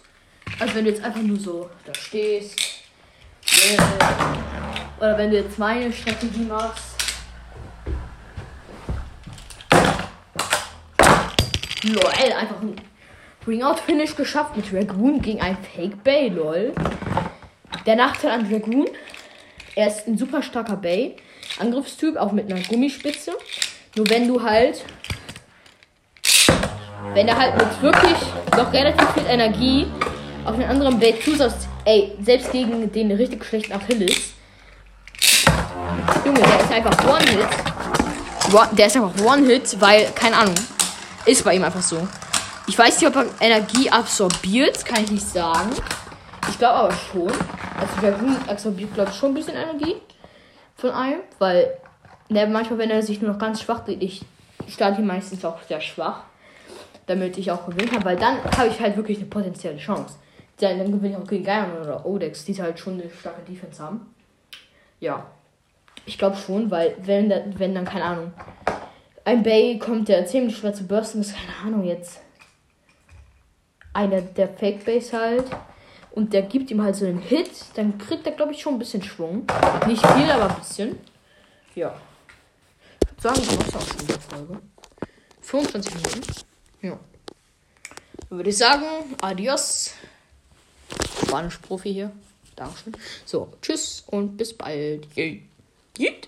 Also 0.60 0.76
wenn 0.76 0.86
du 0.86 0.92
jetzt 0.92 1.04
einfach 1.04 1.22
nur 1.22 1.39
so 1.39 1.70
da 1.86 1.94
stehst. 1.94 2.73
Oder 4.97 5.17
wenn 5.17 5.32
du 5.32 5.38
jetzt 5.38 5.60
meine 5.60 5.91
Strategie 5.91 6.45
machst 6.45 6.93
Lol, 11.84 12.06
einfach 12.06 12.62
ein 12.62 12.76
Ringout-Finish 13.45 14.15
geschafft 14.15 14.56
mit 14.56 14.71
Dragoon 14.71 15.21
gegen 15.21 15.41
ein 15.41 15.58
Fake 15.76 16.02
Bay, 16.02 16.30
lol. 16.30 16.73
Der 17.86 17.97
Nachteil 17.97 18.32
an 18.32 18.49
Dragoon, 18.49 18.88
er 19.76 19.88
ist 19.88 20.08
ein 20.08 20.17
super 20.17 20.41
starker 20.41 20.78
Bay. 20.78 21.17
Angriffstyp, 21.60 22.15
auch 22.15 22.32
mit 22.32 22.49
einer 22.49 22.62
Gummispitze. 22.62 23.34
Nur 23.95 24.10
wenn 24.10 24.30
du 24.30 24.41
halt. 24.41 24.86
Wenn 27.13 27.28
er 27.28 27.38
halt 27.38 27.58
mit 27.58 27.82
wirklich 27.82 28.17
noch 28.56 28.71
relativ 28.71 29.10
viel 29.10 29.26
Energie 29.28 29.88
auf 30.45 30.54
einen 30.54 30.69
anderen 30.69 30.99
Bay 30.99 31.19
zusatz. 31.19 31.67
Ey, 31.86 32.15
selbst 32.22 32.52
gegen 32.52 32.91
den 32.91 33.12
richtig 33.12 33.43
schlechten 33.43 33.74
Achilles. 33.74 34.34
Junge, 36.24 36.39
der 36.39 36.60
ist 36.62 36.72
einfach 36.72 37.06
One-Hit. 37.06 37.48
Der 38.78 38.88
ist 38.88 38.96
einfach 38.96 39.26
One-Hit, 39.26 39.82
weil, 39.82 40.06
keine 40.15 40.38
Ahnung, 40.38 40.56
ist 41.26 41.43
bei 41.43 41.56
ihm 41.56 41.63
einfach 41.63 41.82
so. 41.82 42.08
Ich 42.67 42.80
weiß 42.80 43.02
nicht, 43.02 43.10
ob 43.10 43.17
er 43.17 43.26
Energie 43.41 43.89
absorbiert, 43.89 44.86
kann 44.86 45.04
ich 45.04 45.12
nicht 45.12 45.28
sagen. 45.28 45.72
Ich 46.50 46.58
glaube 46.58 46.76
aber 46.76 46.93
schon. 46.93 47.28
Also 47.28 48.02
der 48.02 48.19
Hund 48.19 48.38
absorbiert, 48.48 48.93
glaube 48.93 49.12
ich, 49.12 49.17
schon 49.17 49.32
ein 49.32 49.34
bisschen 49.34 49.56
Energie. 49.56 49.96
von 50.76 50.91
einem, 50.91 51.22
weil 51.39 51.78
ne, 52.30 52.48
manchmal, 52.48 52.80
wenn 52.80 52.89
er 52.89 53.02
sich 53.02 53.22
nur 53.22 53.32
noch 53.32 53.39
ganz 53.39 53.62
schwach 53.62 53.86
dreht, 53.86 54.02
ich 54.02 54.22
starte 54.67 55.02
ihn 55.02 55.08
meistens 55.08 55.46
auch 55.46 55.62
sehr 55.67 55.82
schwach, 55.82 56.24
damit 57.08 57.38
ich 57.38 57.52
auch 57.52 57.65
gewinnen 57.65 57.89
kann, 57.89 58.04
weil 58.04 58.17
dann 58.17 58.43
habe 58.58 58.67
ich 58.67 58.80
halt 58.80 58.98
wirklich 58.98 59.17
eine 59.17 59.28
potenzielle 59.28 59.78
Chance. 59.78 60.15
Dann, 60.63 60.80
dann 60.80 60.93
gewinne 60.93 61.17
ich 61.17 61.21
auch 61.21 61.28
gegen 61.28 61.43
Geion 61.43 61.78
oder 61.82 62.06
Odex, 62.06 62.45
die 62.45 62.62
halt 62.62 62.80
schon 62.80 62.93
eine 62.93 63.10
starke 63.10 63.41
Defense 63.41 63.84
haben. 63.84 64.13
Ja, 65.02 65.28
ich 66.06 66.17
glaube 66.17 66.38
schon, 66.38 66.71
weil 66.71 66.95
wenn, 67.02 67.30
wenn 67.60 67.76
dann, 67.76 67.84
keine 67.84 68.06
Ahnung, 68.06 68.32
ein 69.26 69.43
Bay 69.43 69.78
kommt, 69.78 70.08
der 70.08 70.26
ziemlich 70.26 70.56
schwer 70.56 70.73
zu 70.73 70.88
bursten 70.88 71.19
ist, 71.19 71.36
keine 71.36 71.67
Ahnung 71.67 71.86
jetzt. 71.86 72.21
Einer 73.91 74.21
der 74.21 74.47
Fake 74.47 74.86
Bays 74.86 75.12
halt. 75.12 75.45
Und 76.12 76.32
der 76.32 76.43
gibt 76.43 76.71
ihm 76.71 76.82
halt 76.82 76.95
so 76.95 77.06
einen 77.06 77.19
Hit, 77.19 77.52
dann 77.76 77.97
kriegt 77.97 78.26
er, 78.26 78.34
glaube 78.34 78.54
ich, 78.54 78.62
schon 78.62 78.76
ein 78.76 78.80
bisschen 78.80 79.04
Schwung. 79.04 79.45
Nicht 79.88 80.06
viel, 80.06 80.32
aber 80.32 80.49
ein 80.49 80.60
bisschen. 80.60 80.97
Ja. 81.76 81.93
Ich 83.02 83.10
würde 83.10 83.21
sagen, 83.21 83.60
das 83.60 83.73
war's 83.73 83.84
auch 83.84 83.88
schon 83.88 83.99
in 84.02 84.08
der 84.08 84.19
Folge. 84.19 84.60
25 85.41 85.95
Minuten. 85.95 86.21
Ja. 86.84 86.99
Dann 88.30 88.38
würde 88.39 88.49
ich 88.49 88.58
sagen, 88.58 88.86
adios. 89.21 89.95
Spanisch-Profi 91.26 91.94
hier. 91.94 92.12
Dankeschön. 92.56 92.94
So, 93.26 93.52
tschüss 93.62 94.04
und 94.08 94.38
bis 94.38 94.54
bald. 94.54 95.08
Yeet. 95.18 96.28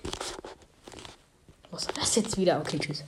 Was 1.71 1.88
war 1.88 1.93
das 1.95 2.15
jetzt 2.15 2.38
wieder? 2.38 2.60
Okay, 2.60 2.79
tschüss. 2.79 3.03